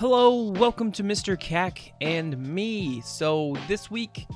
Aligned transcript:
Hello, 0.00 0.44
welcome 0.52 0.90
to 0.92 1.02
Mr. 1.02 1.38
CAC 1.38 1.92
and 2.00 2.38
me. 2.38 3.02
So, 3.02 3.54
this 3.68 3.90
week, 3.90 4.26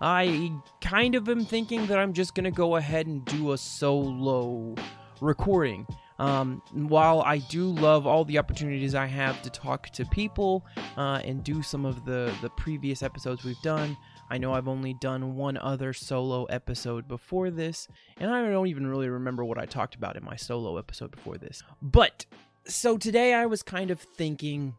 I 0.00 0.50
kind 0.80 1.14
of 1.14 1.28
am 1.28 1.44
thinking 1.44 1.86
that 1.86 1.96
I'm 2.00 2.12
just 2.12 2.34
gonna 2.34 2.50
go 2.50 2.74
ahead 2.74 3.06
and 3.06 3.24
do 3.26 3.52
a 3.52 3.58
solo 3.58 4.74
recording. 5.20 5.86
Um, 6.18 6.60
while 6.72 7.22
I 7.22 7.38
do 7.38 7.68
love 7.68 8.04
all 8.04 8.24
the 8.24 8.36
opportunities 8.36 8.96
I 8.96 9.06
have 9.06 9.40
to 9.42 9.50
talk 9.50 9.90
to 9.90 10.04
people 10.06 10.66
uh, 10.96 11.20
and 11.22 11.44
do 11.44 11.62
some 11.62 11.84
of 11.84 12.04
the, 12.04 12.34
the 12.42 12.50
previous 12.50 13.04
episodes 13.04 13.44
we've 13.44 13.62
done, 13.62 13.96
I 14.28 14.38
know 14.38 14.52
I've 14.54 14.66
only 14.66 14.94
done 14.94 15.36
one 15.36 15.56
other 15.56 15.92
solo 15.92 16.46
episode 16.46 17.06
before 17.06 17.48
this, 17.50 17.86
and 18.16 18.28
I 18.28 18.50
don't 18.50 18.66
even 18.66 18.88
really 18.88 19.08
remember 19.08 19.44
what 19.44 19.58
I 19.58 19.66
talked 19.66 19.94
about 19.94 20.16
in 20.16 20.24
my 20.24 20.34
solo 20.34 20.78
episode 20.78 21.12
before 21.12 21.38
this. 21.38 21.62
But, 21.80 22.26
so 22.66 22.98
today 22.98 23.34
I 23.34 23.46
was 23.46 23.62
kind 23.62 23.92
of 23.92 24.00
thinking 24.00 24.74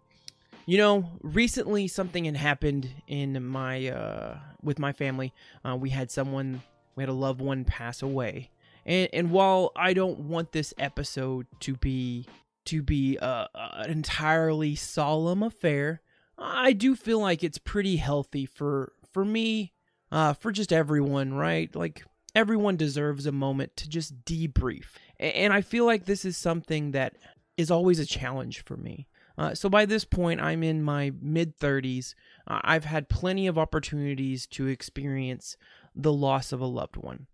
you 0.66 0.78
know, 0.78 1.10
recently 1.22 1.88
something 1.88 2.26
had 2.26 2.36
happened 2.36 2.90
in 3.08 3.44
my 3.46 3.88
uh 3.88 4.38
with 4.62 4.80
my 4.80 4.94
family. 4.94 5.34
Uh, 5.64 5.76
we 5.76 5.90
had 5.90 6.10
someone, 6.10 6.62
we 6.96 7.04
had 7.04 7.10
a 7.10 7.14
loved 7.14 7.42
one 7.42 7.66
pass 7.66 8.02
away, 8.02 8.50
and 8.86 9.10
and 9.14 9.32
while 9.32 9.72
I 9.76 9.94
don't 9.94 10.20
want 10.20 10.52
this 10.52 10.74
episode 10.78 11.48
to 11.62 11.76
be 11.76 12.28
to 12.66 12.82
be 12.82 13.18
uh, 13.20 13.48
an 13.54 13.92
entirely 13.92 14.76
solemn 14.76 15.44
affair, 15.44 16.02
I 16.38 16.74
do 16.74 16.96
feel 16.96 17.20
like 17.20 17.44
it's 17.44 17.58
pretty 17.58 17.98
healthy 17.98 18.46
for 18.46 18.94
for 19.12 19.26
me, 19.26 19.74
uh, 20.12 20.34
for 20.34 20.52
just 20.52 20.72
everyone, 20.72 21.34
right? 21.34 21.74
Like 21.76 22.04
everyone 22.36 22.78
deserves 22.78 23.26
a 23.26 23.32
moment 23.32 23.76
to 23.78 23.90
just 23.90 24.24
debrief, 24.24 24.86
and 25.20 25.52
I 25.52 25.62
feel 25.62 25.86
like 25.86 26.06
this 26.06 26.26
is 26.26 26.38
something 26.38 26.92
that 26.92 27.16
is 27.58 27.70
always 27.70 28.00
a 28.00 28.06
challenge 28.06 28.64
for 28.64 28.78
me. 28.78 29.08
Uh, 29.38 29.56
so 29.56 29.70
by 29.70 29.86
this 29.86 30.06
point, 30.06 30.42
I'm 30.42 30.64
in 30.64 30.84
my 30.84 31.12
mid 31.22 31.58
30s. 31.58 32.14
Uh, 32.48 32.60
I've 32.64 32.86
had 32.86 33.10
plenty 33.10 33.48
of 33.48 33.58
opportunities 33.58 34.46
to 34.48 34.68
experience 34.68 35.58
the 35.96 36.14
loss 36.14 36.52
of 36.52 36.62
a 36.62 36.66
loved 36.66 36.98
one. 36.98 37.28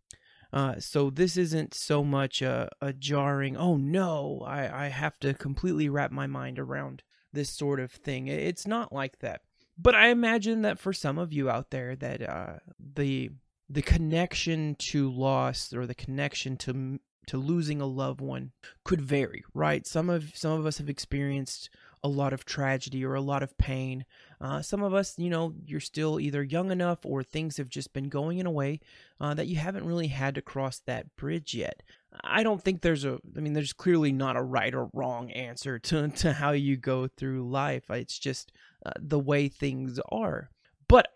Uh, 0.51 0.79
so 0.79 1.09
this 1.09 1.37
isn't 1.37 1.73
so 1.73 2.03
much 2.03 2.41
a, 2.41 2.69
a 2.81 2.91
jarring, 2.91 3.55
oh 3.55 3.77
no, 3.77 4.43
I, 4.47 4.85
I 4.85 4.87
have 4.87 5.19
to 5.19 5.33
completely 5.35 5.89
wrap 5.89 6.11
my 6.11 6.25
mind 6.25 6.57
around 6.57 7.03
this 7.31 7.51
sort 7.51 7.79
of 7.79 7.91
thing. 7.91 8.27
It's 8.27 8.65
not 8.65 8.91
like 8.91 9.19
that. 9.19 9.41
But 9.77 9.95
I 9.95 10.07
imagine 10.07 10.63
that 10.63 10.79
for 10.79 10.91
some 10.91 11.17
of 11.17 11.31
you 11.31 11.49
out 11.49 11.69
there, 11.69 11.95
that 11.95 12.27
uh, 12.27 12.53
the 12.79 13.29
the 13.69 13.81
connection 13.83 14.75
to 14.79 15.11
loss 15.11 15.71
or 15.71 15.85
the 15.85 15.95
connection 15.95 16.57
to 16.57 16.99
to 17.27 17.37
losing 17.37 17.79
a 17.79 17.85
loved 17.85 18.19
one 18.19 18.51
could 18.83 18.99
vary, 18.99 19.43
right? 19.53 19.85
Some 19.85 20.09
of 20.09 20.35
some 20.35 20.59
of 20.59 20.65
us 20.65 20.79
have 20.79 20.89
experienced 20.89 21.69
a 22.03 22.07
lot 22.07 22.33
of 22.33 22.45
tragedy 22.45 23.03
or 23.03 23.13
a 23.13 23.21
lot 23.21 23.43
of 23.43 23.57
pain. 23.57 24.05
Uh, 24.39 24.61
some 24.61 24.81
of 24.81 24.93
us, 24.93 25.15
you 25.17 25.29
know, 25.29 25.53
you're 25.65 25.79
still 25.79 26.19
either 26.19 26.43
young 26.43 26.71
enough 26.71 26.99
or 27.03 27.23
things 27.23 27.57
have 27.57 27.69
just 27.69 27.93
been 27.93 28.09
going 28.09 28.37
in 28.37 28.45
a 28.45 28.51
way 28.51 28.79
uh, 29.19 29.33
that 29.33 29.47
you 29.47 29.57
haven't 29.57 29.85
really 29.85 30.07
had 30.07 30.35
to 30.35 30.41
cross 30.41 30.79
that 30.79 31.15
bridge 31.15 31.53
yet. 31.53 31.83
I 32.23 32.43
don't 32.43 32.61
think 32.61 32.81
there's 32.81 33.05
a, 33.05 33.19
I 33.35 33.39
mean, 33.39 33.53
there's 33.53 33.73
clearly 33.73 34.11
not 34.11 34.37
a 34.37 34.41
right 34.41 34.73
or 34.73 34.89
wrong 34.93 35.31
answer 35.31 35.77
to, 35.79 36.07
to 36.17 36.33
how 36.33 36.51
you 36.51 36.77
go 36.77 37.07
through 37.07 37.49
life. 37.49 37.89
It's 37.89 38.17
just 38.17 38.51
uh, 38.85 38.91
the 38.99 39.19
way 39.19 39.47
things 39.47 39.99
are. 40.09 40.49
But 40.87 41.07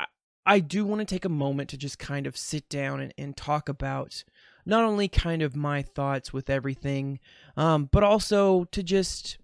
I 0.46 0.60
do 0.60 0.86
want 0.86 1.00
to 1.00 1.06
take 1.06 1.26
a 1.26 1.30
moment 1.30 1.70
to 1.70 1.78
just 1.78 1.98
kind 1.98 2.28
of 2.28 2.38
sit 2.38 2.68
down 2.68 3.00
and, 3.00 3.14
and 3.18 3.36
talk 3.36 3.70
about 3.70 4.24
not 4.66 4.84
only 4.84 5.08
kind 5.08 5.42
of 5.42 5.56
my 5.56 5.82
thoughts 5.82 6.32
with 6.34 6.50
everything, 6.50 7.20
um, 7.58 7.90
but 7.92 8.04
also 8.04 8.66
to 8.66 8.84
just 8.84 9.38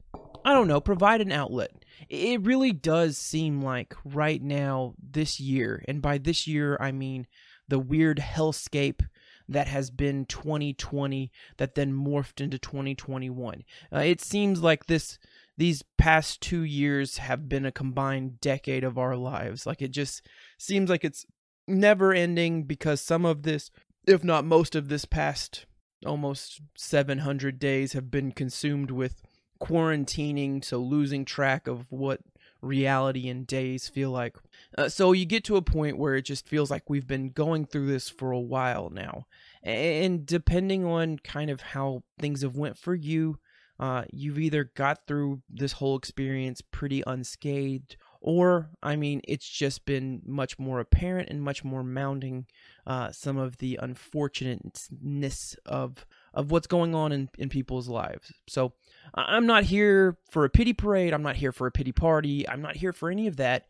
I 0.45 0.53
don't 0.53 0.67
know, 0.67 0.81
provide 0.81 1.21
an 1.21 1.31
outlet. 1.31 1.71
It 2.09 2.41
really 2.41 2.71
does 2.71 3.17
seem 3.17 3.61
like 3.61 3.93
right 4.05 4.41
now, 4.41 4.95
this 5.01 5.39
year, 5.39 5.83
and 5.87 6.01
by 6.01 6.17
this 6.17 6.47
year, 6.47 6.77
I 6.79 6.91
mean 6.91 7.27
the 7.67 7.79
weird 7.79 8.17
hellscape 8.17 9.01
that 9.47 9.67
has 9.67 9.89
been 9.89 10.25
2020 10.25 11.31
that 11.57 11.75
then 11.75 11.91
morphed 11.91 12.41
into 12.41 12.57
2021. 12.57 13.63
Uh, 13.93 13.99
it 13.99 14.21
seems 14.21 14.61
like 14.61 14.85
this 14.85 15.17
these 15.57 15.83
past 15.97 16.39
2 16.41 16.61
years 16.61 17.17
have 17.17 17.49
been 17.49 17.65
a 17.65 17.71
combined 17.71 18.39
decade 18.39 18.83
of 18.83 18.97
our 18.97 19.17
lives. 19.17 19.65
Like 19.65 19.81
it 19.81 19.91
just 19.91 20.25
seems 20.57 20.89
like 20.89 21.03
it's 21.03 21.25
never 21.67 22.13
ending 22.13 22.63
because 22.63 23.01
some 23.01 23.25
of 23.25 23.43
this 23.43 23.69
if 24.07 24.23
not 24.23 24.45
most 24.45 24.75
of 24.75 24.89
this 24.89 25.05
past 25.05 25.65
almost 26.05 26.61
700 26.75 27.59
days 27.59 27.93
have 27.93 28.09
been 28.09 28.31
consumed 28.31 28.89
with 28.89 29.21
quarantining, 29.61 30.63
so 30.63 30.79
losing 30.79 31.25
track 31.25 31.67
of 31.67 31.85
what 31.89 32.21
reality 32.61 33.29
and 33.29 33.47
days 33.47 33.87
feel 33.87 34.11
like. 34.11 34.35
Uh, 34.77 34.89
so 34.89 35.11
you 35.11 35.25
get 35.25 35.43
to 35.45 35.55
a 35.55 35.61
point 35.61 35.97
where 35.97 36.15
it 36.15 36.23
just 36.23 36.47
feels 36.47 36.69
like 36.69 36.89
we've 36.89 37.07
been 37.07 37.29
going 37.29 37.65
through 37.65 37.87
this 37.87 38.09
for 38.09 38.31
a 38.31 38.39
while 38.39 38.89
now. 38.89 39.25
And 39.63 40.25
depending 40.25 40.85
on 40.85 41.19
kind 41.19 41.49
of 41.49 41.61
how 41.61 42.03
things 42.19 42.41
have 42.41 42.55
went 42.55 42.77
for 42.77 42.95
you, 42.95 43.39
uh, 43.79 44.03
you've 44.11 44.39
either 44.39 44.65
got 44.75 45.07
through 45.07 45.41
this 45.49 45.73
whole 45.73 45.97
experience 45.97 46.61
pretty 46.61 47.01
unscathed 47.07 47.95
or 48.21 48.69
I 48.83 48.95
mean, 48.95 49.21
it's 49.27 49.47
just 49.47 49.85
been 49.85 50.21
much 50.25 50.59
more 50.59 50.79
apparent 50.79 51.29
and 51.29 51.41
much 51.41 51.63
more 51.63 51.83
mounting 51.83 52.47
uh, 52.85 53.11
some 53.11 53.37
of 53.37 53.57
the 53.57 53.79
unfortunateness 53.81 55.55
of 55.65 56.05
of 56.33 56.51
what's 56.51 56.67
going 56.67 56.95
on 56.95 57.11
in, 57.11 57.29
in 57.37 57.49
people's 57.49 57.87
lives. 57.87 58.31
So 58.47 58.73
I'm 59.15 59.45
not 59.45 59.63
here 59.63 60.17
for 60.29 60.45
a 60.45 60.49
pity 60.49 60.73
parade. 60.73 61.13
I'm 61.13 61.23
not 61.23 61.35
here 61.35 61.51
for 61.51 61.67
a 61.67 61.71
pity 61.71 61.91
party. 61.91 62.47
I'm 62.47 62.61
not 62.61 62.75
here 62.75 62.93
for 62.93 63.09
any 63.09 63.27
of 63.27 63.37
that. 63.37 63.67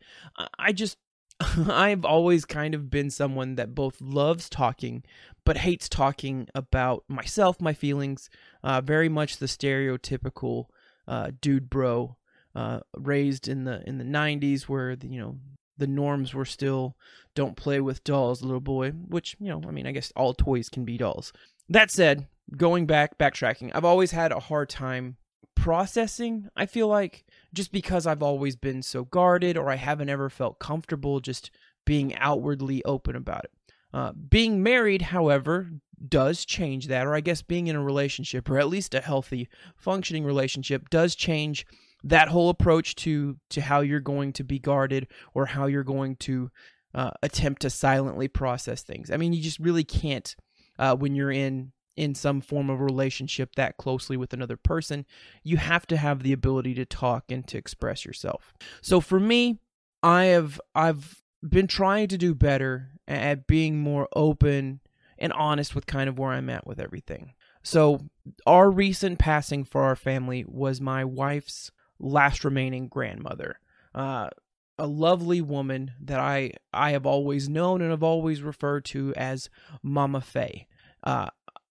I 0.58 0.72
just 0.72 0.98
I've 1.68 2.04
always 2.04 2.44
kind 2.44 2.74
of 2.74 2.90
been 2.90 3.10
someone 3.10 3.54
that 3.54 3.74
both 3.74 4.00
loves 4.00 4.50
talking 4.50 5.04
but 5.44 5.58
hates 5.58 5.88
talking 5.88 6.48
about 6.54 7.04
myself, 7.08 7.60
my 7.60 7.72
feelings. 7.72 8.28
Uh, 8.62 8.80
very 8.80 9.08
much 9.08 9.38
the 9.38 9.46
stereotypical 9.46 10.66
uh, 11.08 11.30
dude 11.40 11.70
bro 11.70 12.16
uh, 12.54 12.80
raised 12.96 13.48
in 13.48 13.64
the 13.64 13.82
in 13.88 13.98
the 13.98 14.04
90s 14.04 14.62
where 14.62 14.96
the, 14.96 15.08
you 15.08 15.18
know 15.18 15.38
the 15.78 15.86
norms 15.86 16.34
were 16.34 16.44
still 16.44 16.96
don't 17.34 17.56
play 17.56 17.80
with 17.80 18.04
dolls 18.04 18.42
little 18.42 18.60
boy 18.60 18.90
which 18.90 19.34
you 19.40 19.48
know 19.48 19.62
i 19.66 19.70
mean 19.70 19.86
i 19.86 19.92
guess 19.92 20.12
all 20.14 20.34
toys 20.34 20.68
can 20.68 20.84
be 20.84 20.98
dolls 20.98 21.32
that 21.68 21.90
said 21.90 22.26
going 22.56 22.86
back 22.86 23.18
backtracking 23.18 23.70
i've 23.74 23.84
always 23.84 24.10
had 24.10 24.32
a 24.32 24.40
hard 24.40 24.68
time 24.68 25.16
processing 25.54 26.48
i 26.56 26.66
feel 26.66 26.88
like 26.88 27.24
just 27.52 27.72
because 27.72 28.06
i've 28.06 28.22
always 28.22 28.56
been 28.56 28.82
so 28.82 29.04
guarded 29.04 29.56
or 29.56 29.70
i 29.70 29.76
haven't 29.76 30.08
ever 30.08 30.30
felt 30.30 30.58
comfortable 30.58 31.20
just 31.20 31.50
being 31.84 32.14
outwardly 32.16 32.84
open 32.84 33.16
about 33.16 33.44
it 33.44 33.50
uh, 33.92 34.12
being 34.12 34.62
married 34.62 35.02
however 35.02 35.70
does 36.08 36.44
change 36.44 36.86
that 36.86 37.06
or 37.06 37.14
i 37.14 37.20
guess 37.20 37.42
being 37.42 37.66
in 37.66 37.76
a 37.76 37.82
relationship 37.82 38.48
or 38.48 38.58
at 38.58 38.68
least 38.68 38.94
a 38.94 39.00
healthy 39.00 39.48
functioning 39.76 40.24
relationship 40.24 40.88
does 40.88 41.14
change 41.14 41.66
that 42.02 42.28
whole 42.28 42.48
approach 42.48 42.94
to 42.96 43.36
to 43.50 43.60
how 43.60 43.80
you're 43.80 44.00
going 44.00 44.32
to 44.32 44.44
be 44.44 44.58
guarded 44.58 45.06
or 45.34 45.46
how 45.46 45.66
you're 45.66 45.84
going 45.84 46.16
to 46.16 46.50
uh, 46.94 47.10
attempt 47.22 47.62
to 47.62 47.70
silently 47.70 48.28
process 48.28 48.82
things. 48.82 49.10
I 49.10 49.16
mean, 49.16 49.32
you 49.32 49.42
just 49.42 49.58
really 49.58 49.84
can't 49.84 50.34
uh, 50.78 50.96
when 50.96 51.14
you're 51.14 51.30
in 51.30 51.72
in 51.96 52.14
some 52.14 52.40
form 52.40 52.70
of 52.70 52.80
relationship 52.80 53.54
that 53.56 53.76
closely 53.76 54.16
with 54.16 54.32
another 54.32 54.56
person. 54.56 55.04
You 55.42 55.56
have 55.58 55.86
to 55.88 55.96
have 55.96 56.22
the 56.22 56.32
ability 56.32 56.74
to 56.74 56.84
talk 56.84 57.24
and 57.30 57.46
to 57.48 57.58
express 57.58 58.04
yourself. 58.04 58.54
So 58.80 59.00
for 59.00 59.20
me, 59.20 59.58
I 60.02 60.24
have 60.26 60.60
I've 60.74 61.22
been 61.46 61.66
trying 61.66 62.08
to 62.08 62.18
do 62.18 62.34
better 62.34 62.90
at 63.06 63.46
being 63.46 63.78
more 63.78 64.08
open 64.14 64.80
and 65.18 65.32
honest 65.32 65.74
with 65.74 65.86
kind 65.86 66.08
of 66.08 66.18
where 66.18 66.30
I'm 66.30 66.48
at 66.48 66.66
with 66.66 66.80
everything. 66.80 67.34
So, 67.62 68.00
our 68.46 68.70
recent 68.70 69.18
passing 69.18 69.64
for 69.64 69.82
our 69.82 69.96
family 69.96 70.44
was 70.46 70.80
my 70.80 71.04
wife's 71.04 71.70
last 71.98 72.44
remaining 72.44 72.88
grandmother. 72.88 73.58
Uh, 73.94 74.30
a 74.78 74.86
lovely 74.86 75.42
woman 75.42 75.92
that 76.00 76.18
I 76.18 76.52
I 76.72 76.92
have 76.92 77.04
always 77.04 77.48
known 77.50 77.82
and 77.82 77.90
have 77.90 78.02
always 78.02 78.42
referred 78.42 78.86
to 78.86 79.12
as 79.14 79.50
Mama 79.82 80.22
Fay. 80.22 80.66
Uh, 81.04 81.28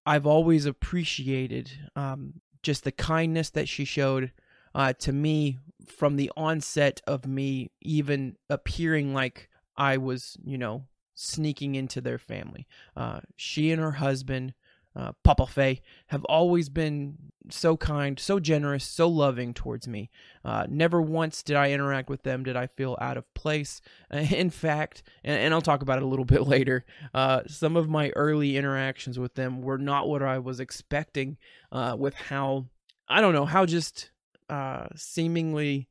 I've 0.10 0.26
always 0.26 0.66
appreciated 0.66 1.72
um, 1.96 2.42
just 2.64 2.84
the 2.84 2.92
kindness 2.92 3.52
that 3.52 3.70
she 3.70 3.86
showed 3.86 4.32
uh, 4.74 4.94
to 4.94 5.14
me 5.14 5.60
from 5.86 6.16
the 6.16 6.32
onset 6.36 7.00
of 7.06 7.28
me 7.28 7.70
even 7.84 8.36
appearing 8.50 9.14
like 9.14 9.50
I 9.78 9.98
was, 9.98 10.36
you 10.44 10.58
know, 10.58 10.88
sneaking 11.14 11.76
into 11.76 12.02
their 12.02 12.18
family. 12.18 12.66
Uh, 12.98 13.20
she 13.36 13.72
and 13.72 13.80
her 13.80 13.92
husband 13.92 14.56
uh, 14.96 15.12
Papa 15.24 15.48
Fay 15.48 15.82
have 16.08 16.26
always 16.26 16.70
been 16.70 17.18
so 17.50 17.78
kind, 17.78 18.20
so 18.20 18.40
generous, 18.40 18.84
so 18.84 19.08
loving 19.08 19.54
towards 19.54 19.88
me. 19.88 20.10
Uh, 20.44 20.66
never 20.70 21.02
once 21.02 21.42
did 21.42 21.56
I 21.56 21.72
interact 21.72 22.10
with 22.10 22.24
them 22.24 22.44
did 22.44 22.56
I 22.56 22.68
feel 22.68 22.98
out 23.00 23.18
of 23.18 23.32
place. 23.34 23.82
In 24.12 24.50
fact, 24.50 25.04
and, 25.24 25.40
and 25.40 25.54
I'll 25.54 25.62
talk 25.62 25.82
about 25.82 25.98
it 25.98 26.04
a 26.04 26.08
little 26.08 26.26
bit 26.26 26.48
later, 26.48 26.86
uh, 27.14 27.42
some 27.48 27.76
of 27.76 27.90
my 27.90 28.10
early 28.16 28.58
interactions 28.58 29.18
with 29.18 29.36
them 29.36 29.62
were 29.62 29.78
not 29.78 30.08
what 30.08 30.22
I 30.22 30.40
was 30.40 30.60
expecting. 30.60 31.38
Uh, 31.72 31.96
with 31.98 32.16
how 32.16 32.66
I 33.08 33.22
don't 33.22 33.34
know 33.34 33.46
how 33.46 33.66
just 33.66 34.12
uh, 34.50 34.88
seemingly 34.96 35.88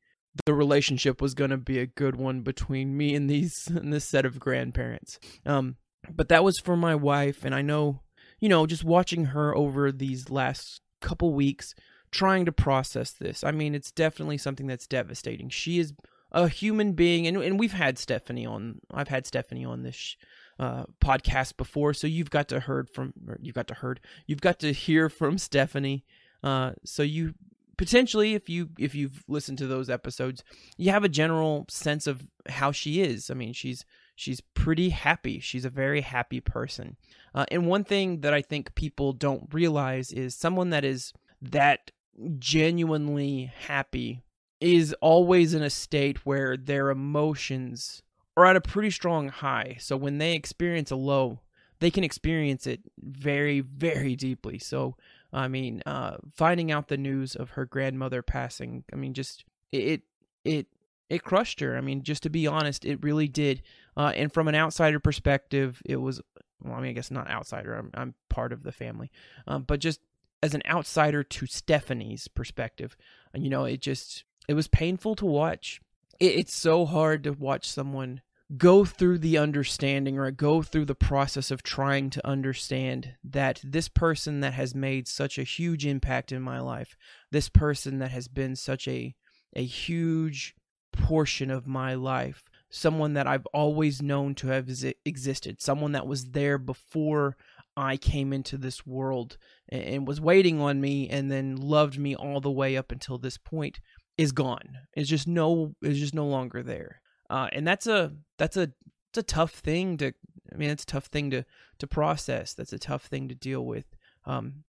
the 0.46 0.54
relationship 0.54 1.20
was 1.20 1.34
going 1.34 1.50
to 1.50 1.56
be 1.56 1.78
a 1.78 1.86
good 1.86 2.16
one 2.16 2.42
between 2.42 2.96
me 2.96 3.14
and 3.14 3.28
these 3.28 3.66
and 3.74 3.92
this 3.92 4.04
set 4.04 4.24
of 4.24 4.38
grandparents. 4.38 5.18
Um, 5.44 5.76
but 6.10 6.28
that 6.28 6.44
was 6.44 6.58
for 6.58 6.76
my 6.76 6.94
wife, 6.94 7.44
and 7.44 7.54
I 7.54 7.62
know, 7.62 8.00
you 8.40 8.48
know, 8.48 8.66
just 8.66 8.84
watching 8.84 9.26
her 9.26 9.54
over 9.56 9.92
these 9.92 10.30
last 10.30 10.80
couple 11.00 11.32
weeks, 11.32 11.74
trying 12.10 12.44
to 12.46 12.52
process 12.52 13.12
this. 13.12 13.44
I 13.44 13.50
mean, 13.50 13.74
it's 13.74 13.90
definitely 13.90 14.38
something 14.38 14.66
that's 14.66 14.86
devastating. 14.86 15.48
She 15.48 15.78
is 15.78 15.92
a 16.32 16.48
human 16.48 16.92
being, 16.92 17.26
and 17.26 17.36
and 17.38 17.58
we've 17.58 17.72
had 17.72 17.98
Stephanie 17.98 18.46
on. 18.46 18.80
I've 18.92 19.08
had 19.08 19.26
Stephanie 19.26 19.64
on 19.64 19.82
this 19.82 20.16
uh, 20.58 20.84
podcast 21.00 21.56
before, 21.56 21.94
so 21.94 22.06
you've 22.06 22.30
got 22.30 22.48
to 22.48 22.60
heard 22.60 22.90
from. 22.90 23.12
you've 23.40 23.54
got 23.54 23.68
to 23.68 23.74
heard. 23.74 24.00
You've 24.26 24.40
got 24.40 24.58
to 24.60 24.72
hear 24.72 25.08
from 25.08 25.38
Stephanie. 25.38 26.04
Uh, 26.42 26.72
so 26.84 27.02
you 27.02 27.34
potentially, 27.76 28.34
if 28.34 28.48
you 28.48 28.68
if 28.78 28.94
you've 28.94 29.24
listened 29.26 29.58
to 29.58 29.66
those 29.66 29.88
episodes, 29.88 30.44
you 30.76 30.90
have 30.90 31.04
a 31.04 31.08
general 31.08 31.64
sense 31.68 32.06
of 32.06 32.26
how 32.48 32.72
she 32.72 33.00
is. 33.00 33.30
I 33.30 33.34
mean, 33.34 33.52
she's 33.52 33.84
she's 34.18 34.40
pretty 34.40 34.88
happy. 34.88 35.38
She's 35.38 35.64
a 35.64 35.70
very 35.70 36.00
happy 36.00 36.40
person. 36.40 36.96
Uh, 37.32 37.46
and 37.52 37.68
one 37.68 37.84
thing 37.84 38.22
that 38.22 38.34
I 38.34 38.42
think 38.42 38.74
people 38.74 39.12
don't 39.12 39.48
realize 39.54 40.10
is 40.10 40.34
someone 40.34 40.70
that 40.70 40.84
is 40.84 41.12
that 41.40 41.92
genuinely 42.40 43.52
happy 43.68 44.24
is 44.60 44.92
always 45.00 45.54
in 45.54 45.62
a 45.62 45.70
state 45.70 46.26
where 46.26 46.56
their 46.56 46.90
emotions 46.90 48.02
are 48.36 48.44
at 48.44 48.56
a 48.56 48.60
pretty 48.60 48.90
strong 48.90 49.28
high. 49.28 49.76
So 49.78 49.96
when 49.96 50.18
they 50.18 50.34
experience 50.34 50.90
a 50.90 50.96
low, 50.96 51.38
they 51.78 51.92
can 51.92 52.02
experience 52.02 52.66
it 52.66 52.80
very, 53.00 53.60
very 53.60 54.16
deeply. 54.16 54.58
So, 54.58 54.96
I 55.32 55.46
mean, 55.46 55.80
uh, 55.86 56.16
finding 56.34 56.72
out 56.72 56.88
the 56.88 56.96
news 56.96 57.36
of 57.36 57.50
her 57.50 57.66
grandmother 57.66 58.20
passing, 58.22 58.82
I 58.92 58.96
mean, 58.96 59.14
just 59.14 59.44
it, 59.70 60.02
it, 60.44 60.66
it 61.08 61.22
crushed 61.22 61.60
her. 61.60 61.76
I 61.76 61.80
mean, 61.80 62.02
just 62.02 62.22
to 62.24 62.30
be 62.30 62.46
honest, 62.46 62.84
it 62.84 63.02
really 63.02 63.28
did. 63.28 63.62
Uh, 63.98 64.12
and 64.14 64.32
from 64.32 64.46
an 64.46 64.54
outsider 64.54 65.00
perspective, 65.00 65.82
it 65.84 65.96
was, 65.96 66.20
well, 66.62 66.74
I 66.74 66.80
mean, 66.80 66.90
I 66.90 66.92
guess 66.92 67.10
not 67.10 67.28
outsider. 67.28 67.74
I'm, 67.74 67.90
I'm 67.94 68.14
part 68.30 68.52
of 68.52 68.62
the 68.62 68.70
family, 68.70 69.10
um, 69.48 69.64
but 69.64 69.80
just 69.80 70.00
as 70.40 70.54
an 70.54 70.62
outsider 70.66 71.24
to 71.24 71.46
Stephanie's 71.46 72.28
perspective, 72.28 72.96
you 73.34 73.50
know, 73.50 73.64
it 73.64 73.80
just 73.80 74.24
it 74.48 74.54
was 74.54 74.68
painful 74.68 75.16
to 75.16 75.26
watch. 75.26 75.80
It, 76.20 76.36
it's 76.36 76.54
so 76.54 76.86
hard 76.86 77.24
to 77.24 77.32
watch 77.32 77.68
someone 77.68 78.22
go 78.56 78.84
through 78.84 79.18
the 79.18 79.36
understanding 79.36 80.18
or 80.18 80.30
go 80.30 80.62
through 80.62 80.86
the 80.86 80.94
process 80.94 81.50
of 81.50 81.62
trying 81.62 82.08
to 82.08 82.26
understand 82.26 83.14
that 83.22 83.60
this 83.62 83.88
person 83.88 84.40
that 84.40 84.54
has 84.54 84.74
made 84.74 85.06
such 85.06 85.38
a 85.38 85.42
huge 85.42 85.84
impact 85.84 86.32
in 86.32 86.40
my 86.40 86.58
life, 86.60 86.96
this 87.30 87.48
person 87.48 87.98
that 87.98 88.10
has 88.12 88.28
been 88.28 88.56
such 88.56 88.86
a 88.86 89.14
a 89.56 89.64
huge 89.64 90.54
portion 90.92 91.50
of 91.50 91.66
my 91.66 91.94
life, 91.94 92.44
someone 92.70 93.14
that 93.14 93.26
I've 93.26 93.46
always 93.46 94.02
known 94.02 94.34
to 94.36 94.48
have 94.48 94.68
existed, 95.04 95.62
someone 95.62 95.92
that 95.92 96.06
was 96.06 96.30
there 96.30 96.58
before 96.58 97.36
I 97.76 97.96
came 97.96 98.32
into 98.32 98.56
this 98.58 98.84
world 98.84 99.38
and 99.68 100.06
was 100.06 100.20
waiting 100.20 100.60
on 100.60 100.80
me 100.80 101.08
and 101.08 101.30
then 101.30 101.56
loved 101.56 101.98
me 101.98 102.14
all 102.14 102.40
the 102.40 102.50
way 102.50 102.76
up 102.76 102.90
until 102.90 103.18
this 103.18 103.38
point 103.38 103.80
is 104.16 104.32
gone. 104.32 104.78
It's 104.94 105.08
just 105.08 105.28
no 105.28 105.76
is 105.80 105.98
just 105.98 106.14
no 106.14 106.26
longer 106.26 106.62
there. 106.62 107.00
Uh, 107.30 107.48
and 107.52 107.66
that's 107.66 107.86
a 107.86 108.12
that's 108.36 108.56
a 108.56 108.72
it's 109.10 109.18
a 109.18 109.22
tough 109.22 109.52
thing 109.52 109.96
to 109.98 110.12
I 110.52 110.56
mean 110.56 110.70
it's 110.70 110.82
a 110.82 110.86
tough 110.86 111.06
thing 111.06 111.30
to 111.30 111.44
to 111.78 111.86
process. 111.86 112.52
That's 112.52 112.72
a 112.72 112.78
tough 112.78 113.04
thing 113.04 113.28
to 113.28 113.34
deal 113.34 113.64
with. 113.64 113.86
Um, 114.26 114.64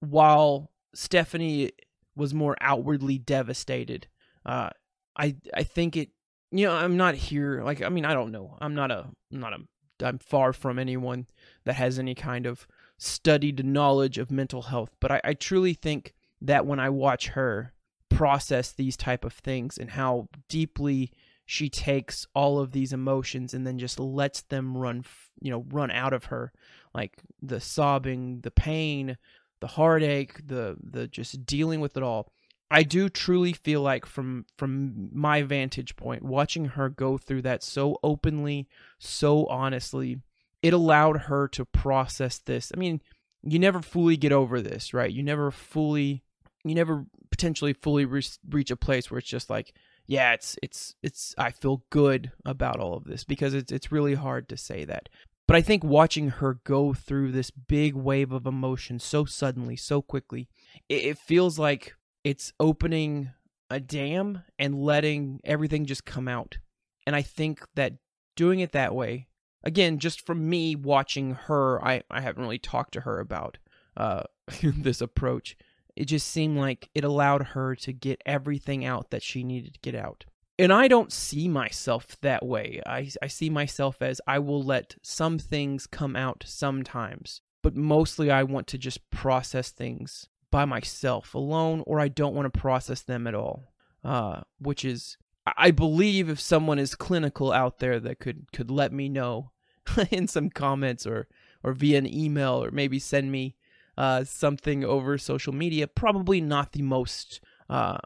while 0.00 0.72
Stephanie 0.94 1.72
was 2.14 2.34
more 2.34 2.56
outwardly 2.60 3.16
devastated, 3.16 4.08
uh, 4.44 4.70
I 5.16 5.36
I 5.54 5.62
think 5.62 5.96
it 5.96 6.10
you 6.52 6.66
know 6.66 6.74
I'm 6.74 6.96
not 6.96 7.14
here 7.14 7.62
like 7.64 7.82
I 7.82 7.88
mean 7.88 8.04
I 8.04 8.14
don't 8.14 8.30
know. 8.30 8.56
I'm 8.60 8.74
not 8.74 8.90
a 8.90 9.08
I'm 9.32 9.40
not 9.40 9.52
a 9.54 10.06
I'm 10.06 10.18
far 10.18 10.52
from 10.52 10.78
anyone 10.78 11.26
that 11.64 11.74
has 11.74 11.98
any 11.98 12.14
kind 12.14 12.46
of 12.46 12.66
studied 12.98 13.64
knowledge 13.64 14.18
of 14.18 14.30
mental 14.30 14.62
health, 14.62 14.90
but 15.00 15.10
I, 15.10 15.20
I 15.24 15.34
truly 15.34 15.74
think 15.74 16.14
that 16.40 16.66
when 16.66 16.78
I 16.80 16.88
watch 16.90 17.28
her 17.28 17.72
process 18.10 18.72
these 18.72 18.96
type 18.96 19.24
of 19.24 19.32
things 19.32 19.78
and 19.78 19.90
how 19.90 20.28
deeply 20.48 21.10
she 21.46 21.68
takes 21.68 22.26
all 22.34 22.60
of 22.60 22.72
these 22.72 22.92
emotions 22.92 23.54
and 23.54 23.66
then 23.66 23.78
just 23.78 23.98
lets 23.98 24.42
them 24.42 24.76
run 24.76 25.04
you 25.40 25.50
know 25.50 25.64
run 25.70 25.90
out 25.90 26.12
of 26.12 26.26
her 26.26 26.52
like 26.94 27.22
the 27.40 27.60
sobbing 27.60 28.40
the 28.42 28.50
pain 28.50 29.16
the 29.60 29.66
heartache 29.66 30.46
the 30.46 30.76
the 30.82 31.06
just 31.08 31.44
dealing 31.46 31.80
with 31.80 31.96
it 31.96 32.02
all 32.02 32.32
i 32.72 32.82
do 32.82 33.08
truly 33.08 33.52
feel 33.52 33.82
like 33.82 34.06
from 34.06 34.44
from 34.56 35.08
my 35.12 35.42
vantage 35.42 35.94
point 35.94 36.22
watching 36.22 36.64
her 36.64 36.88
go 36.88 37.18
through 37.18 37.42
that 37.42 37.62
so 37.62 37.98
openly 38.02 38.66
so 38.98 39.46
honestly 39.46 40.18
it 40.62 40.72
allowed 40.72 41.22
her 41.22 41.48
to 41.48 41.64
process 41.64 42.38
this. 42.38 42.72
I 42.74 42.78
mean 42.78 43.02
you 43.42 43.58
never 43.58 43.82
fully 43.82 44.16
get 44.16 44.32
over 44.32 44.60
this 44.60 44.94
right? 44.94 45.10
You 45.10 45.22
never 45.22 45.50
fully 45.50 46.22
you 46.64 46.74
never 46.74 47.04
potentially 47.30 47.72
fully 47.72 48.04
re- 48.04 48.22
reach 48.48 48.70
a 48.70 48.76
place 48.76 49.10
where 49.10 49.18
it's 49.18 49.28
just 49.28 49.50
like 49.50 49.74
yeah 50.06 50.32
it's 50.32 50.56
it's 50.62 50.94
it's 51.02 51.34
i 51.38 51.50
feel 51.50 51.84
good 51.90 52.30
about 52.44 52.78
all 52.78 52.94
of 52.94 53.04
this 53.04 53.24
because 53.24 53.54
it's 53.54 53.72
it's 53.72 53.92
really 53.92 54.14
hard 54.14 54.48
to 54.48 54.56
say 54.56 54.84
that. 54.84 55.08
But 55.48 55.56
i 55.56 55.60
think 55.60 55.82
watching 55.84 56.28
her 56.30 56.60
go 56.64 56.94
through 56.94 57.32
this 57.32 57.50
big 57.50 57.94
wave 57.94 58.32
of 58.32 58.46
emotion 58.46 58.98
so 58.98 59.24
suddenly 59.24 59.76
so 59.76 60.00
quickly 60.00 60.48
it, 60.88 61.04
it 61.04 61.18
feels 61.18 61.58
like 61.58 61.94
it's 62.24 62.52
opening 62.60 63.30
a 63.70 63.80
dam 63.80 64.42
and 64.58 64.82
letting 64.82 65.40
everything 65.44 65.86
just 65.86 66.04
come 66.04 66.28
out 66.28 66.58
and 67.06 67.16
i 67.16 67.22
think 67.22 67.60
that 67.74 67.94
doing 68.36 68.60
it 68.60 68.72
that 68.72 68.94
way 68.94 69.26
again 69.64 69.98
just 69.98 70.24
from 70.26 70.48
me 70.48 70.74
watching 70.74 71.34
her 71.34 71.82
i 71.84 72.02
i 72.10 72.20
haven't 72.20 72.42
really 72.42 72.58
talked 72.58 72.92
to 72.92 73.00
her 73.00 73.18
about 73.20 73.58
uh 73.96 74.22
this 74.62 75.00
approach 75.00 75.56
it 75.96 76.06
just 76.06 76.28
seemed 76.28 76.58
like 76.58 76.88
it 76.94 77.04
allowed 77.04 77.48
her 77.48 77.74
to 77.76 77.92
get 77.92 78.22
everything 78.24 78.84
out 78.84 79.10
that 79.10 79.22
she 79.22 79.44
needed 79.44 79.74
to 79.74 79.80
get 79.80 79.94
out. 79.94 80.24
And 80.58 80.72
I 80.72 80.88
don't 80.88 81.12
see 81.12 81.48
myself 81.48 82.16
that 82.20 82.44
way. 82.44 82.80
I, 82.86 83.10
I 83.20 83.26
see 83.26 83.50
myself 83.50 84.00
as 84.00 84.20
I 84.26 84.38
will 84.38 84.62
let 84.62 84.96
some 85.02 85.38
things 85.38 85.86
come 85.86 86.14
out 86.14 86.44
sometimes, 86.46 87.40
but 87.62 87.74
mostly 87.74 88.30
I 88.30 88.42
want 88.42 88.66
to 88.68 88.78
just 88.78 89.10
process 89.10 89.70
things 89.70 90.28
by 90.52 90.64
myself 90.64 91.34
alone, 91.34 91.82
or 91.84 91.98
I 91.98 92.06
don't 92.06 92.34
want 92.36 92.52
to 92.52 92.60
process 92.60 93.02
them 93.02 93.26
at 93.26 93.34
all. 93.34 93.72
Uh, 94.04 94.42
which 94.58 94.84
is, 94.84 95.16
I 95.56 95.70
believe, 95.70 96.28
if 96.28 96.40
someone 96.40 96.78
is 96.78 96.94
clinical 96.94 97.52
out 97.52 97.78
there 97.78 97.98
that 98.00 98.20
could 98.20 98.46
could 98.52 98.70
let 98.70 98.92
me 98.92 99.08
know 99.08 99.50
in 100.10 100.28
some 100.28 100.50
comments 100.50 101.06
or 101.06 101.26
or 101.64 101.72
via 101.72 101.98
an 101.98 102.12
email 102.12 102.62
or 102.62 102.70
maybe 102.70 102.98
send 102.98 103.32
me 103.32 103.56
uh, 103.96 104.24
something 104.24 104.84
over 104.84 105.18
social 105.18 105.52
media, 105.52 105.86
probably 105.86 106.40
not 106.40 106.72
the 106.72 106.82
most 106.82 107.40
uh, 107.68 107.98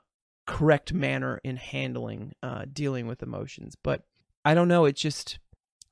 correct 0.47 0.93
manner 0.93 1.41
in 1.45 1.57
handling 1.57 2.33
uh, 2.43 2.65
dealing 2.73 3.07
with 3.07 3.23
emotions. 3.23 3.77
But 3.83 4.03
I 4.45 4.55
don't 4.55 4.69
know. 4.69 4.85
It 4.85 4.97
just 4.97 5.39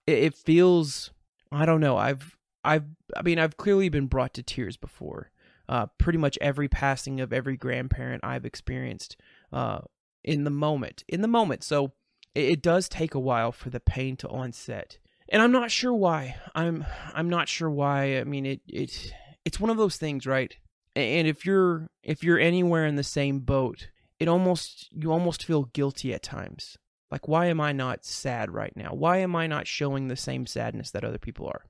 it, 0.06 0.18
it 0.18 0.34
feels. 0.34 1.10
I 1.50 1.66
don't 1.66 1.80
know. 1.80 1.96
I've 1.96 2.36
I've 2.64 2.84
I 3.16 3.22
mean 3.22 3.38
I've 3.38 3.56
clearly 3.56 3.88
been 3.88 4.06
brought 4.06 4.34
to 4.34 4.42
tears 4.42 4.76
before. 4.76 5.30
Uh, 5.68 5.86
pretty 5.98 6.18
much 6.18 6.38
every 6.40 6.68
passing 6.68 7.20
of 7.20 7.32
every 7.32 7.56
grandparent 7.56 8.22
I've 8.22 8.44
experienced 8.44 9.16
uh, 9.52 9.80
in 10.22 10.44
the 10.44 10.50
moment. 10.50 11.04
In 11.08 11.22
the 11.22 11.28
moment. 11.28 11.64
So 11.64 11.92
it, 12.34 12.44
it 12.44 12.62
does 12.62 12.88
take 12.88 13.14
a 13.14 13.20
while 13.20 13.52
for 13.52 13.70
the 13.70 13.80
pain 13.80 14.16
to 14.18 14.28
onset. 14.28 14.98
And 15.28 15.42
I'm 15.42 15.52
not 15.52 15.70
sure 15.70 15.94
why. 15.94 16.36
I'm 16.54 16.84
I'm 17.14 17.28
not 17.28 17.48
sure 17.48 17.70
why. 17.70 18.18
I 18.18 18.24
mean 18.24 18.46
it 18.46 18.60
it 18.68 19.12
it's 19.44 19.60
one 19.60 19.70
of 19.70 19.76
those 19.76 19.96
things, 19.96 20.26
right? 20.26 20.56
And 20.94 21.26
if 21.26 21.44
you're 21.46 21.88
if 22.02 22.22
you're 22.22 22.38
anywhere 22.38 22.86
in 22.86 22.96
the 22.96 23.02
same 23.02 23.40
boat, 23.40 23.88
it 24.20 24.28
almost 24.28 24.88
you 24.92 25.12
almost 25.12 25.44
feel 25.44 25.64
guilty 25.64 26.12
at 26.12 26.22
times. 26.22 26.76
Like 27.10 27.26
why 27.26 27.46
am 27.46 27.60
I 27.60 27.72
not 27.72 28.04
sad 28.04 28.50
right 28.50 28.72
now? 28.76 28.90
Why 28.92 29.18
am 29.18 29.34
I 29.34 29.46
not 29.46 29.66
showing 29.66 30.08
the 30.08 30.16
same 30.16 30.46
sadness 30.46 30.90
that 30.90 31.04
other 31.04 31.18
people 31.18 31.46
are? 31.46 31.64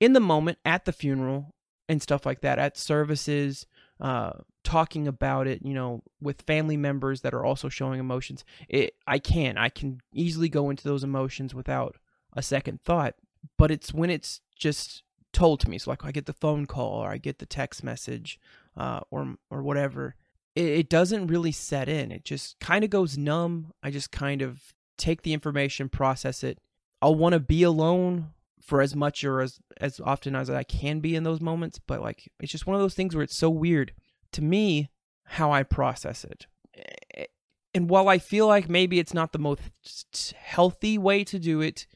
In 0.00 0.12
the 0.12 0.20
moment 0.20 0.58
at 0.64 0.84
the 0.84 0.92
funeral 0.92 1.54
and 1.88 2.02
stuff 2.02 2.26
like 2.26 2.40
that, 2.40 2.58
at 2.58 2.76
services, 2.76 3.66
uh, 4.00 4.32
talking 4.64 5.06
about 5.06 5.46
it, 5.46 5.62
you 5.62 5.72
know, 5.74 6.02
with 6.20 6.42
family 6.42 6.76
members 6.76 7.20
that 7.20 7.32
are 7.32 7.44
also 7.44 7.68
showing 7.68 8.00
emotions, 8.00 8.44
it 8.68 8.94
I 9.06 9.18
can 9.18 9.56
I 9.56 9.68
can 9.68 10.00
easily 10.12 10.48
go 10.48 10.70
into 10.70 10.84
those 10.84 11.04
emotions 11.04 11.54
without 11.54 11.96
a 12.32 12.42
second 12.42 12.82
thought. 12.82 13.14
But 13.56 13.70
it's 13.70 13.94
when 13.94 14.10
it's 14.10 14.40
just 14.56 15.02
told 15.32 15.60
to 15.60 15.70
me. 15.70 15.78
So 15.78 15.90
like 15.90 16.04
I 16.04 16.10
get 16.10 16.26
the 16.26 16.32
phone 16.32 16.66
call 16.66 17.04
or 17.04 17.10
I 17.10 17.18
get 17.18 17.38
the 17.38 17.46
text 17.46 17.84
message 17.84 18.40
uh, 18.76 19.00
or 19.10 19.36
or 19.50 19.62
whatever. 19.62 20.16
It, 20.54 20.66
it 20.66 20.88
doesn't 20.88 21.28
really 21.28 21.52
set 21.52 21.88
in. 21.88 22.10
It 22.10 22.24
just 22.24 22.58
kind 22.58 22.84
of 22.84 22.90
goes 22.90 23.16
numb. 23.16 23.72
I 23.82 23.90
just 23.90 24.10
kind 24.10 24.42
of 24.42 24.74
take 24.98 25.22
the 25.22 25.32
information, 25.32 25.88
process 25.88 26.42
it. 26.42 26.58
I'll 27.00 27.14
want 27.14 27.34
to 27.34 27.40
be 27.40 27.62
alone 27.62 28.32
for 28.66 28.80
as 28.80 28.94
much 28.96 29.24
or 29.24 29.40
as 29.40 29.60
as 29.80 30.00
often 30.00 30.34
as 30.34 30.50
I 30.50 30.64
can 30.64 31.00
be 31.00 31.14
in 31.14 31.22
those 31.22 31.40
moments. 31.40 31.78
But 31.78 32.02
like 32.02 32.30
it's 32.40 32.52
just 32.52 32.66
one 32.66 32.74
of 32.74 32.82
those 32.82 32.94
things 32.94 33.14
where 33.14 33.24
it's 33.24 33.36
so 33.36 33.48
weird 33.48 33.92
to 34.32 34.42
me 34.42 34.90
how 35.24 35.52
I 35.52 35.62
process 35.62 36.24
it. 36.24 36.46
Eh, 37.14 37.24
and 37.74 37.90
while 37.90 38.08
I 38.08 38.18
feel 38.18 38.46
like 38.46 38.70
maybe 38.70 38.98
it's 38.98 39.14
not 39.14 39.32
the 39.32 39.38
most 39.38 40.34
healthy 40.34 40.96
way 40.96 41.24
to 41.24 41.38
do 41.38 41.60
it, 41.60 41.86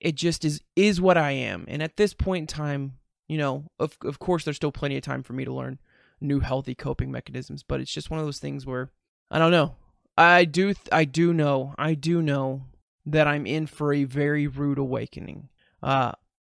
it 0.00 0.14
just 0.14 0.44
is 0.44 0.62
is 0.74 1.00
what 1.00 1.16
I 1.16 1.32
am. 1.32 1.64
And 1.68 1.82
at 1.82 1.96
this 1.96 2.14
point 2.14 2.42
in 2.42 2.46
time, 2.46 2.98
you 3.28 3.38
know, 3.38 3.66
of 3.78 3.96
of 4.04 4.18
course 4.18 4.44
there's 4.44 4.56
still 4.56 4.72
plenty 4.72 4.96
of 4.96 5.02
time 5.02 5.22
for 5.22 5.34
me 5.34 5.44
to 5.44 5.52
learn 5.52 5.78
new 6.20 6.40
healthy 6.40 6.74
coping 6.74 7.10
mechanisms, 7.10 7.62
but 7.62 7.80
it's 7.80 7.92
just 7.92 8.10
one 8.10 8.18
of 8.18 8.26
those 8.26 8.38
things 8.38 8.66
where 8.66 8.90
I 9.30 9.38
don't 9.38 9.50
know. 9.50 9.76
I 10.16 10.44
do 10.44 10.74
I 10.90 11.04
do 11.04 11.32
know. 11.32 11.74
I 11.78 11.94
do 11.94 12.22
know 12.22 12.62
that 13.04 13.26
I'm 13.26 13.46
in 13.46 13.66
for 13.66 13.92
a 13.92 14.04
very 14.04 14.46
rude 14.46 14.78
awakening. 14.78 15.48
Uh 15.82 16.12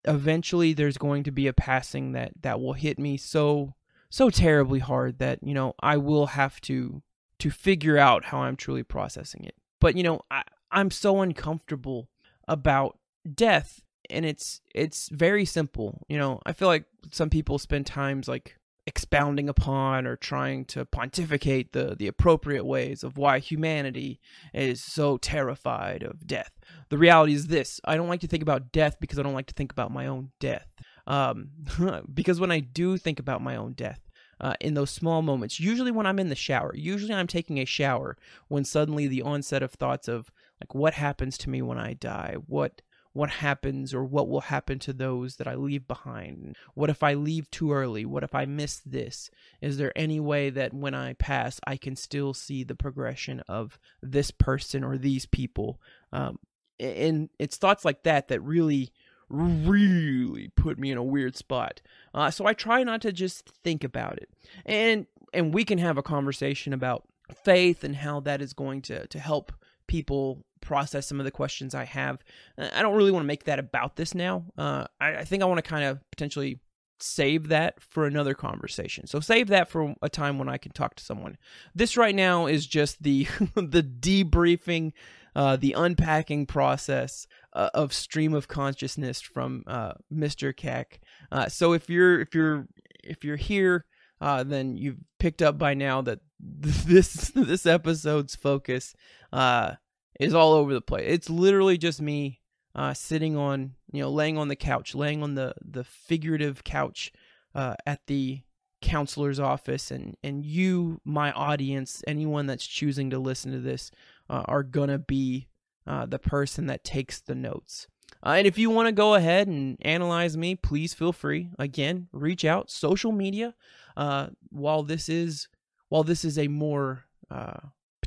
eventually 0.05 0.73
there's 0.73 0.97
going 0.97 1.23
to 1.23 1.31
be 1.31 1.47
a 1.47 1.53
passing 1.53 2.13
that 2.13 2.31
that 2.41 2.61
will 2.61 2.73
hit 2.73 2.97
me 2.97 3.17
so 3.17 3.75
so 4.09 4.29
terribly 4.29 4.79
hard 4.79 5.19
that, 5.19 5.38
you 5.43 5.53
know, 5.53 5.75
I 5.81 5.97
will 5.97 6.27
have 6.27 6.59
to 6.61 7.01
to 7.39 7.49
figure 7.49 7.97
out 7.97 8.25
how 8.25 8.39
I'm 8.39 8.55
truly 8.55 8.83
processing 8.83 9.43
it. 9.45 9.55
But, 9.79 9.95
you 9.95 10.03
know, 10.03 10.21
I 10.31 10.43
I'm 10.71 10.91
so 10.91 11.21
uncomfortable 11.21 12.09
about 12.47 12.97
death 13.35 13.81
and 14.09 14.25
it's 14.25 14.61
it's 14.73 15.09
very 15.09 15.45
simple 15.45 16.01
you 16.07 16.17
know 16.17 16.41
i 16.45 16.53
feel 16.53 16.67
like 16.67 16.85
some 17.11 17.29
people 17.29 17.59
spend 17.59 17.85
times 17.85 18.27
like 18.27 18.57
expounding 18.89 19.48
upon 19.48 20.08
or 20.08 20.15
trying 20.15 20.65
to 20.65 20.84
pontificate 20.84 21.74
the 21.74 21.96
the 21.96 22.08
appropriate 22.08 22.65
ways 22.65 23.03
of 23.03 23.17
why 23.17 23.38
humanity 23.38 24.19
is 24.51 24.84
so 24.84 25.15
terrified 25.17 26.01
of 26.01 26.25
death 26.25 26.51
the 26.89 26.98
reality 26.98 27.34
is 27.34 27.48
this 27.48 27.79
i 27.86 27.96
don't 27.96 28.08
like 28.08 28.19
to 28.19 28.27
think 28.27 28.41
about 28.41 28.72
death 28.72 29.00
because 29.00 29.19
i 29.19 29.22
don't 29.22 29.36
like 29.36 29.46
to 29.46 29.53
think 29.53 29.72
about 29.72 29.91
my 29.91 30.08
own 30.08 30.31
death 30.39 30.67
um, 31.05 31.50
because 32.13 32.39
when 32.39 32.51
i 32.51 32.60
do 32.60 32.98
think 32.98 33.19
about 33.19 33.43
my 33.43 33.55
own 33.55 33.74
death 33.74 34.01
uh, 34.41 34.55
in 34.60 34.74
those 34.74 34.89
small 34.89 35.22
moments 35.22 35.60
usually 35.60 35.91
when 35.91 36.08
i'm 36.08 36.17
in 36.17 36.29
the 36.29 36.36
shower 36.36 36.74
usually 36.75 37.13
i'm 37.13 37.27
taking 37.27 37.60
a 37.60 37.65
shower 37.65 38.17
when 38.48 38.65
suddenly 38.65 39.05
the 39.05 39.22
onset 39.22 39.62
of 39.62 39.72
thoughts 39.72 40.08
of 40.08 40.31
like 40.62 40.75
what 40.75 40.93
happens 40.93 41.38
to 41.39 41.50
me 41.50 41.62
when 41.62 41.77
I 41.77 41.93
die? 41.93 42.36
What 42.48 42.81
what 43.13 43.29
happens 43.29 43.93
or 43.93 44.03
what 44.03 44.27
will 44.27 44.41
happen 44.41 44.79
to 44.79 44.93
those 44.93 45.37
that 45.37 45.47
I 45.47 45.55
leave 45.55 45.87
behind? 45.87 46.55
What 46.75 46.89
if 46.89 47.03
I 47.03 47.13
leave 47.13 47.49
too 47.51 47.71
early? 47.71 48.05
What 48.05 48.23
if 48.23 48.35
I 48.35 48.45
miss 48.45 48.79
this? 48.85 49.29
Is 49.61 49.77
there 49.77 49.91
any 49.95 50.19
way 50.19 50.49
that 50.49 50.73
when 50.73 50.93
I 50.93 51.13
pass, 51.13 51.59
I 51.65 51.77
can 51.77 51.95
still 51.95 52.33
see 52.33 52.63
the 52.63 52.75
progression 52.75 53.41
of 53.47 53.79
this 54.01 54.31
person 54.31 54.83
or 54.83 54.97
these 54.97 55.25
people? 55.25 55.81
Um, 56.13 56.39
and 56.79 57.29
it's 57.39 57.57
thoughts 57.57 57.83
like 57.83 58.03
that 58.03 58.27
that 58.29 58.41
really, 58.41 58.91
really 59.29 60.49
put 60.55 60.79
me 60.79 60.91
in 60.91 60.97
a 60.97 61.03
weird 61.03 61.35
spot. 61.35 61.81
Uh, 62.13 62.31
so 62.31 62.45
I 62.45 62.53
try 62.53 62.83
not 62.83 63.01
to 63.01 63.11
just 63.11 63.49
think 63.63 63.83
about 63.83 64.17
it, 64.17 64.29
and 64.65 65.07
and 65.33 65.53
we 65.53 65.65
can 65.65 65.77
have 65.77 65.97
a 65.97 66.03
conversation 66.03 66.73
about 66.73 67.03
faith 67.43 67.83
and 67.83 67.97
how 67.97 68.19
that 68.21 68.41
is 68.41 68.53
going 68.53 68.81
to 68.83 69.07
to 69.07 69.19
help 69.19 69.51
people 69.89 70.46
process 70.62 71.08
some 71.08 71.19
of 71.19 71.25
the 71.25 71.31
questions 71.31 71.75
I 71.75 71.84
have. 71.84 72.24
Uh, 72.58 72.69
I 72.74 72.81
don't 72.81 72.96
really 72.96 73.12
want 73.12 73.24
to 73.24 73.27
make 73.27 73.43
that 73.46 73.60
about 73.60 73.98
this 73.98 74.15
now. 74.15 74.46
Uh, 74.58 74.86
I, 75.01 75.17
I 75.17 75.24
think 75.25 75.43
I 75.43 75.48
want 75.48 75.58
to 75.58 75.69
kind 75.69 75.84
of 75.84 76.00
potentially 76.12 76.62
save 77.01 77.48
that 77.48 77.81
for 77.81 78.05
another 78.05 78.34
conversation. 78.34 79.08
So 79.08 79.19
save 79.19 79.48
that 79.48 79.69
for 79.69 79.96
a 80.01 80.10
time 80.10 80.38
when 80.38 80.48
I 80.48 80.58
can 80.58 80.72
talk 80.72 80.96
to 80.96 81.03
someone. 81.03 81.38
This 81.74 81.98
right 81.98 82.15
now 82.15 82.46
is 82.46 82.65
just 82.65 83.01
the 83.03 83.24
the 83.55 83.84
debriefing, 83.84 84.93
uh, 85.36 85.55
the 85.55 85.74
unpacking 85.74 86.46
process 86.46 87.25
uh, 87.53 87.69
of 87.74 87.91
stream 87.91 88.34
of 88.34 88.48
consciousness 88.48 89.22
from 89.22 89.63
uh, 89.65 89.93
Mr. 90.13 90.53
CAC. 90.53 91.00
Uh, 91.31 91.50
so 91.50 91.74
if 91.74 91.89
you're 91.89 92.22
if 92.22 92.36
you're 92.36 92.67
if 93.03 93.24
you're 93.24 93.38
here, 93.38 93.86
uh, 94.21 94.43
then 94.43 94.77
you've 94.77 94.99
picked 95.17 95.41
up 95.41 95.57
by 95.57 95.73
now 95.73 96.01
that 96.01 96.19
this 96.39 97.31
this 97.35 97.65
episode's 97.65 98.35
focus 98.35 98.93
uh, 99.31 99.73
is 100.19 100.33
all 100.33 100.53
over 100.53 100.73
the 100.73 100.81
place. 100.81 101.05
It's 101.07 101.29
literally 101.29 101.77
just 101.77 102.01
me 102.01 102.41
uh, 102.75 102.93
sitting 102.93 103.35
on, 103.35 103.73
you 103.91 104.01
know, 104.01 104.11
laying 104.11 104.38
on 104.38 104.47
the 104.47 104.55
couch, 104.55 104.95
laying 104.95 105.23
on 105.23 105.35
the 105.35 105.53
the 105.61 105.83
figurative 105.83 106.63
couch 106.63 107.11
uh, 107.55 107.75
at 107.85 108.05
the 108.07 108.41
counselor's 108.81 109.39
office, 109.39 109.91
and 109.91 110.15
and 110.23 110.45
you, 110.45 111.01
my 111.03 111.31
audience, 111.31 112.03
anyone 112.07 112.45
that's 112.45 112.65
choosing 112.65 113.09
to 113.09 113.19
listen 113.19 113.51
to 113.51 113.59
this, 113.59 113.91
uh, 114.29 114.43
are 114.45 114.63
gonna 114.63 114.99
be 114.99 115.47
uh, 115.88 116.05
the 116.05 116.19
person 116.19 116.67
that 116.67 116.83
takes 116.83 117.19
the 117.19 117.35
notes. 117.35 117.88
Uh, 118.25 118.31
and 118.38 118.47
if 118.47 118.57
you 118.57 118.69
want 118.69 118.88
to 118.88 118.91
go 118.91 119.15
ahead 119.15 119.47
and 119.47 119.77
analyze 119.81 120.35
me, 120.35 120.55
please 120.55 120.93
feel 120.93 121.13
free. 121.13 121.51
Again, 121.57 122.07
reach 122.11 122.43
out. 122.43 122.69
Social 122.69 123.11
media. 123.11 123.55
Uh, 123.95 124.27
while 124.49 124.83
this 124.83 125.09
is 125.09 125.47
while 125.89 126.03
this 126.03 126.23
is 126.23 126.38
a 126.38 126.47
more 126.47 127.05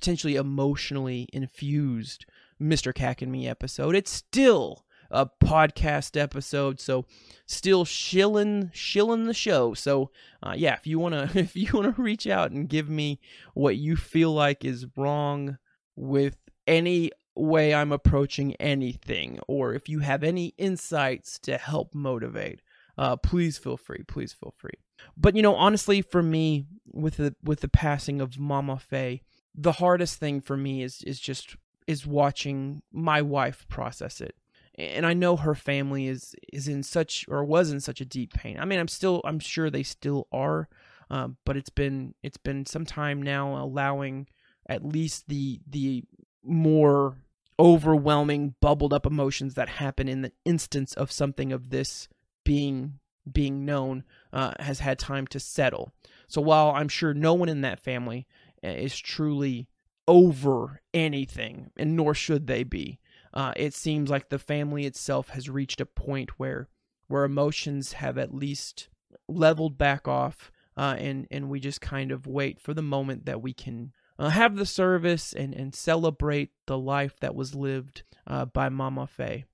potentially 0.02 0.35
emotionally 0.35 1.28
infused 1.33 2.26
Mr. 2.61 2.92
CAC 2.92 3.23
and 3.23 3.31
Me 3.31 3.47
episode. 3.47 3.95
It's 3.95 4.11
still 4.11 4.85
a 5.12 5.26
podcast 5.45 6.21
episode, 6.21 6.81
so 6.81 7.04
still 7.47 7.85
shilling 7.85 8.71
shilling 8.75 9.26
the 9.26 9.35
show. 9.35 9.75
So 9.75 10.11
uh, 10.42 10.54
yeah, 10.57 10.75
if 10.75 10.88
you 10.88 10.99
wanna 10.99 11.31
if 11.35 11.54
you 11.54 11.71
wanna 11.73 11.95
reach 11.97 12.26
out 12.26 12.50
and 12.50 12.69
give 12.69 12.88
me 12.88 13.21
what 13.54 13.76
you 13.76 13.95
feel 13.95 14.33
like 14.33 14.64
is 14.64 14.87
wrong 14.97 15.59
with 15.95 16.37
any 16.66 17.12
way 17.35 17.75
I'm 17.75 17.93
approaching 17.93 18.55
anything, 18.57 19.41
or 19.49 19.75
if 19.75 19.89
you 19.89 20.01
have 20.01 20.23
any 20.23 20.55
insights 20.59 21.39
to 21.41 21.57
help 21.57 21.95
motivate, 21.95 22.61
uh, 22.99 23.17
please 23.17 23.59
feel 23.59 23.77
free. 23.77 24.03
Please 24.07 24.33
feel 24.33 24.55
free. 24.57 24.79
But 25.17 25.37
you 25.37 25.43
know, 25.43 25.55
honestly, 25.55 26.03
for 26.03 26.23
me, 26.23 26.67
with 26.87 27.17
the 27.17 27.35
with 27.43 27.61
the 27.61 27.69
passing 27.69 28.21
of 28.21 28.39
Mama 28.39 28.79
Fay, 28.79 29.23
the 29.55 29.73
hardest 29.73 30.19
thing 30.19 30.41
for 30.41 30.57
me 30.57 30.83
is 30.83 31.03
is 31.03 31.21
just 31.21 31.57
is 31.87 32.07
watching 32.07 32.83
my 32.93 33.21
wife 33.21 33.67
process 33.69 34.21
it 34.21 34.37
and 34.77 35.05
i 35.05 35.12
know 35.12 35.37
her 35.37 35.55
family 35.55 36.07
is 36.07 36.35
is 36.53 36.69
in 36.69 36.83
such 36.83 37.25
or 37.29 37.45
was 37.45 37.71
in 37.71 37.81
such 37.81 38.01
a 38.01 38.05
deep 38.05 38.33
pain 38.33 38.59
i 38.59 38.65
mean 38.65 38.79
i'm 38.79 38.89
still 38.89 39.21
i'm 39.25 39.39
sure 39.39 39.69
they 39.69 39.83
still 39.83 40.27
are 40.33 40.69
um, 41.11 41.37
but 41.45 41.57
it's 41.57 41.71
been 41.71 42.15
it's 42.23 42.39
been 42.39 42.65
some 42.65 42.87
time 42.87 43.21
now 43.21 43.62
allowing 43.62 44.27
at 44.67 44.85
least 44.85 45.29
the 45.29 45.61
the 45.69 46.05
more 46.45 47.17
overwhelming 47.59 48.55
bubbled 48.61 48.93
up 48.93 49.07
emotions 49.07 49.55
that 49.55 49.69
happen 49.69 50.09
in 50.09 50.23
the 50.23 50.33
instance 50.45 50.95
of 50.95 51.13
something 51.13 51.53
of 51.53 51.71
this 51.71 52.09
being 52.45 52.99
being 53.31 53.65
known 53.65 54.03
uh, 54.33 54.53
has 54.59 54.81
had 54.81 54.99
time 54.99 55.27
to 55.27 55.39
settle 55.39 55.93
so 56.27 56.41
while 56.41 56.73
i'm 56.75 56.89
sure 56.89 57.15
no 57.15 57.35
one 57.35 57.49
in 57.49 57.61
that 57.61 57.79
family 57.79 58.27
is 58.63 58.99
truly 58.99 59.69
over 60.09 60.81
anything, 60.93 61.71
and 61.77 61.97
nor 61.97 62.15
should 62.15 62.47
they 62.47 62.65
be. 62.65 62.99
Uh, 63.33 63.53
it 63.57 63.75
seems 63.75 64.11
like 64.11 64.29
the 64.29 64.39
family 64.39 64.85
itself 64.85 65.31
has 65.31 65.49
reached 65.49 65.81
a 65.81 65.87
point 65.87 66.39
where 66.39 66.69
where 67.09 67.25
emotions 67.25 67.95
have 67.95 68.17
at 68.17 68.35
least 68.35 68.89
leveled 69.29 69.79
back 69.79 70.07
off, 70.07 70.51
uh, 70.77 70.97
and 70.99 71.27
and 71.31 71.49
we 71.49 71.61
just 71.61 71.81
kind 71.81 72.13
of 72.13 72.27
wait 72.27 72.61
for 72.61 72.75
the 72.75 72.83
moment 72.83 73.27
that 73.27 73.41
we 73.41 73.53
can 73.53 73.93
uh, 74.23 74.29
have 74.29 74.57
the 74.57 74.67
service 74.67 75.33
and 75.33 75.52
and 75.52 75.75
celebrate 75.75 76.50
the 76.67 76.79
life 76.79 77.19
that 77.21 77.35
was 77.35 77.57
lived 77.57 78.05
uh, 78.29 78.45
by 78.45 78.69
Mama 78.69 79.07
Fay. 79.09 79.45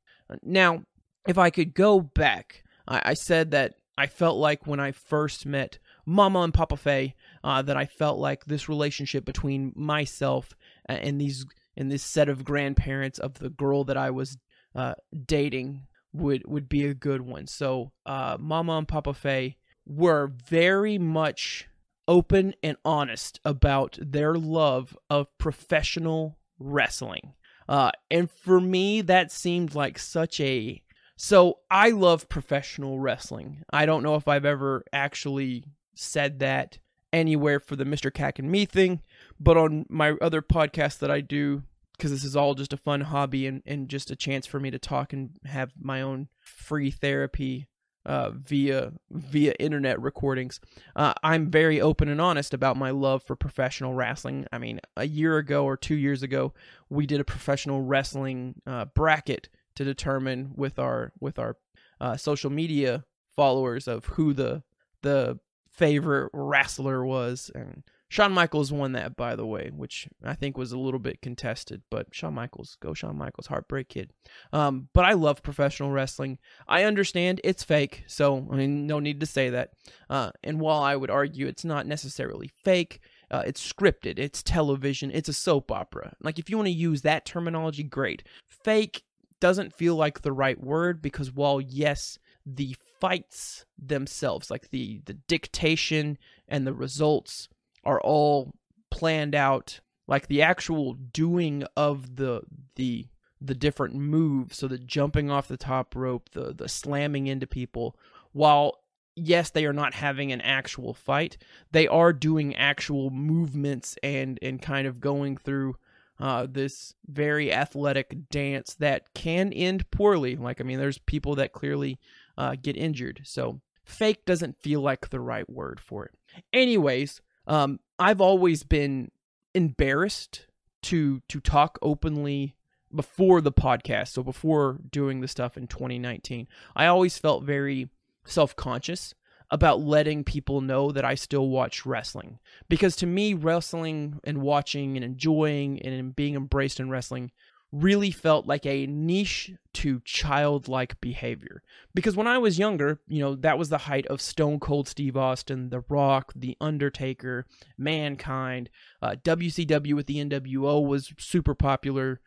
Now, 0.42 0.84
if 1.26 1.38
I 1.38 1.48
could 1.48 1.72
go 1.72 2.00
back, 2.00 2.64
I, 2.86 3.00
I 3.06 3.14
said 3.14 3.52
that 3.52 3.76
I 3.96 4.06
felt 4.06 4.36
like 4.36 4.66
when 4.66 4.78
I 4.78 4.92
first 4.92 5.46
met 5.46 5.78
Mama 6.04 6.40
and 6.42 6.52
Papa 6.52 6.76
Fay, 6.76 7.14
uh, 7.42 7.62
that 7.62 7.78
I 7.78 7.86
felt 7.86 8.18
like 8.18 8.44
this 8.44 8.68
relationship 8.68 9.24
between 9.24 9.72
myself 9.74 10.50
and 10.84 11.18
these 11.18 11.46
and 11.74 11.90
this 11.90 12.02
set 12.02 12.28
of 12.28 12.44
grandparents 12.44 13.18
of 13.18 13.38
the 13.38 13.50
girl 13.50 13.84
that 13.84 13.96
I 13.96 14.10
was 14.10 14.36
uh, 14.74 14.94
dating 15.24 15.86
would 16.12 16.46
would 16.46 16.68
be 16.68 16.84
a 16.84 16.92
good 16.92 17.22
one. 17.22 17.46
So 17.46 17.92
uh, 18.04 18.36
Mama 18.38 18.76
and 18.76 18.88
Papa 18.88 19.14
Fay 19.14 19.56
were 19.86 20.30
very 20.46 20.98
much 20.98 21.67
open 22.08 22.54
and 22.62 22.76
honest 22.84 23.38
about 23.44 23.98
their 24.00 24.34
love 24.34 24.96
of 25.08 25.26
professional 25.38 26.38
wrestling. 26.58 27.34
Uh, 27.68 27.90
and 28.10 28.30
for 28.30 28.60
me, 28.60 29.02
that 29.02 29.30
seemed 29.30 29.74
like 29.74 29.98
such 29.98 30.40
a. 30.40 30.82
So 31.16 31.58
I 31.70 31.90
love 31.90 32.28
professional 32.28 32.98
wrestling. 32.98 33.62
I 33.70 33.86
don't 33.86 34.02
know 34.02 34.14
if 34.14 34.26
I've 34.26 34.46
ever 34.46 34.84
actually 34.92 35.64
said 35.94 36.38
that 36.38 36.78
anywhere 37.12 37.60
for 37.60 37.76
the 37.76 37.84
Mr. 37.84 38.10
CAC 38.10 38.38
and 38.38 38.50
Me 38.50 38.64
thing, 38.64 39.02
but 39.38 39.56
on 39.56 39.84
my 39.88 40.12
other 40.22 40.42
podcast 40.42 40.98
that 41.00 41.10
I 41.10 41.20
do, 41.20 41.62
because 41.96 42.10
this 42.10 42.24
is 42.24 42.36
all 42.36 42.54
just 42.54 42.72
a 42.72 42.76
fun 42.76 43.02
hobby 43.02 43.46
and, 43.46 43.62
and 43.66 43.88
just 43.88 44.10
a 44.10 44.16
chance 44.16 44.46
for 44.46 44.60
me 44.60 44.70
to 44.70 44.78
talk 44.78 45.12
and 45.12 45.30
have 45.44 45.72
my 45.78 46.00
own 46.00 46.28
free 46.40 46.90
therapy 46.90 47.66
uh, 48.08 48.30
via 48.30 48.92
via 49.10 49.54
internet 49.60 50.00
recordings. 50.00 50.60
Uh, 50.96 51.12
I'm 51.22 51.50
very 51.50 51.80
open 51.80 52.08
and 52.08 52.20
honest 52.20 52.54
about 52.54 52.76
my 52.76 52.90
love 52.90 53.22
for 53.22 53.36
professional 53.36 53.92
wrestling. 53.92 54.46
I 54.50 54.56
mean, 54.58 54.80
a 54.96 55.06
year 55.06 55.36
ago 55.36 55.64
or 55.64 55.76
two 55.76 55.94
years 55.94 56.22
ago, 56.22 56.54
we 56.88 57.06
did 57.06 57.20
a 57.20 57.24
professional 57.24 57.82
wrestling 57.82 58.62
uh, 58.66 58.86
bracket 58.86 59.50
to 59.74 59.84
determine 59.84 60.52
with 60.56 60.78
our 60.78 61.12
with 61.20 61.38
our 61.38 61.58
uh, 62.00 62.16
social 62.16 62.50
media 62.50 63.04
followers 63.36 63.86
of 63.86 64.06
who 64.06 64.32
the 64.32 64.62
the 65.02 65.38
favorite 65.70 66.30
wrestler 66.32 67.04
was, 67.04 67.50
and 67.54 67.84
Shawn 68.10 68.32
Michaels 68.32 68.72
won 68.72 68.92
that, 68.92 69.16
by 69.16 69.36
the 69.36 69.46
way, 69.46 69.70
which 69.74 70.08
I 70.24 70.34
think 70.34 70.56
was 70.56 70.72
a 70.72 70.78
little 70.78 71.00
bit 71.00 71.20
contested. 71.20 71.82
But 71.90 72.14
Shawn 72.14 72.34
Michaels, 72.34 72.76
go 72.80 72.94
Shawn 72.94 73.18
Michaels, 73.18 73.48
Heartbreak 73.48 73.88
Kid. 73.88 74.12
Um, 74.52 74.88
but 74.94 75.04
I 75.04 75.12
love 75.12 75.42
professional 75.42 75.90
wrestling. 75.90 76.38
I 76.66 76.84
understand 76.84 77.40
it's 77.44 77.62
fake, 77.62 78.04
so 78.06 78.48
I 78.50 78.56
mean, 78.56 78.86
no 78.86 78.98
need 78.98 79.20
to 79.20 79.26
say 79.26 79.50
that. 79.50 79.70
Uh, 80.08 80.30
and 80.42 80.60
while 80.60 80.82
I 80.82 80.96
would 80.96 81.10
argue 81.10 81.46
it's 81.46 81.64
not 81.64 81.86
necessarily 81.86 82.50
fake, 82.64 83.00
uh, 83.30 83.42
it's 83.46 83.72
scripted, 83.72 84.18
it's 84.18 84.42
television, 84.42 85.10
it's 85.12 85.28
a 85.28 85.34
soap 85.34 85.70
opera. 85.70 86.14
Like 86.22 86.38
if 86.38 86.48
you 86.48 86.56
want 86.56 86.68
to 86.68 86.72
use 86.72 87.02
that 87.02 87.26
terminology, 87.26 87.82
great. 87.82 88.22
Fake 88.46 89.02
doesn't 89.40 89.74
feel 89.74 89.96
like 89.96 90.22
the 90.22 90.32
right 90.32 90.58
word 90.58 91.02
because 91.02 91.32
while 91.32 91.60
yes, 91.60 92.18
the 92.46 92.74
fights 93.00 93.66
themselves, 93.78 94.50
like 94.50 94.70
the 94.70 95.02
the 95.04 95.14
dictation 95.14 96.16
and 96.48 96.66
the 96.66 96.72
results 96.72 97.48
are 97.84 98.00
all 98.00 98.54
planned 98.90 99.34
out 99.34 99.80
like 100.06 100.26
the 100.26 100.42
actual 100.42 100.94
doing 100.94 101.64
of 101.76 102.16
the 102.16 102.42
the 102.76 103.06
the 103.40 103.54
different 103.54 103.94
moves 103.94 104.56
so 104.56 104.66
the 104.66 104.78
jumping 104.78 105.30
off 105.30 105.48
the 105.48 105.56
top 105.56 105.94
rope 105.94 106.28
the 106.30 106.52
the 106.54 106.68
slamming 106.68 107.26
into 107.26 107.46
people 107.46 107.96
while 108.32 108.80
yes 109.14 109.50
they 109.50 109.64
are 109.64 109.72
not 109.72 109.94
having 109.94 110.32
an 110.32 110.40
actual 110.40 110.94
fight 110.94 111.36
they 111.70 111.86
are 111.86 112.12
doing 112.12 112.54
actual 112.56 113.10
movements 113.10 113.96
and 114.02 114.38
and 114.42 114.62
kind 114.62 114.86
of 114.86 115.00
going 115.00 115.36
through 115.36 115.76
uh, 116.20 116.48
this 116.50 116.94
very 117.06 117.52
athletic 117.52 118.28
dance 118.28 118.74
that 118.74 119.14
can 119.14 119.52
end 119.52 119.88
poorly. 119.92 120.34
Like 120.34 120.60
i 120.60 120.64
mean 120.64 120.78
there's 120.78 120.98
people 120.98 121.36
that 121.36 121.52
clearly 121.52 121.98
uh, 122.36 122.56
get 122.60 122.76
injured 122.76 123.20
so 123.24 123.60
fake 123.84 124.24
doesn't 124.24 124.60
feel 124.60 124.80
like 124.80 125.10
the 125.10 125.20
right 125.20 125.48
word 125.48 125.80
for 125.80 126.06
it. 126.06 126.14
Anyways 126.52 127.20
um, 127.48 127.80
I've 127.98 128.20
always 128.20 128.62
been 128.62 129.10
embarrassed 129.54 130.46
to 130.82 131.20
to 131.28 131.40
talk 131.40 131.78
openly 131.82 132.54
before 132.94 133.40
the 133.40 133.52
podcast. 133.52 134.08
So 134.08 134.22
before 134.22 134.78
doing 134.90 135.20
the 135.20 135.28
stuff 135.28 135.56
in 135.56 135.66
2019, 135.66 136.46
I 136.76 136.86
always 136.86 137.18
felt 137.18 137.42
very 137.44 137.88
self-conscious 138.24 139.14
about 139.50 139.80
letting 139.80 140.24
people 140.24 140.60
know 140.60 140.92
that 140.92 141.04
I 141.04 141.14
still 141.14 141.48
watch 141.48 141.86
wrestling. 141.86 142.38
Because 142.68 142.96
to 142.96 143.06
me, 143.06 143.34
wrestling 143.34 144.20
and 144.24 144.42
watching 144.42 144.96
and 144.96 145.04
enjoying 145.04 145.80
and 145.82 146.14
being 146.14 146.34
embraced 146.34 146.80
in 146.80 146.90
wrestling 146.90 147.30
really 147.70 148.10
felt 148.10 148.46
like 148.46 148.64
a 148.64 148.86
niche 148.86 149.52
to 149.74 150.00
childlike 150.04 151.00
behavior. 151.00 151.62
Because 151.94 152.16
when 152.16 152.26
I 152.26 152.38
was 152.38 152.58
younger, 152.58 153.00
you 153.06 153.20
know, 153.20 153.34
that 153.36 153.58
was 153.58 153.68
the 153.68 153.78
height 153.78 154.06
of 154.06 154.20
Stone 154.20 154.60
Cold 154.60 154.88
Steve 154.88 155.16
Austin, 155.16 155.70
The 155.70 155.84
Rock, 155.88 156.32
The 156.34 156.56
Undertaker, 156.60 157.46
Mankind. 157.76 158.70
Uh, 159.02 159.16
WCW 159.22 159.94
with 159.94 160.06
the 160.06 160.24
NWO 160.24 160.86
was 160.86 161.12
super 161.18 161.54
popular 161.54 162.20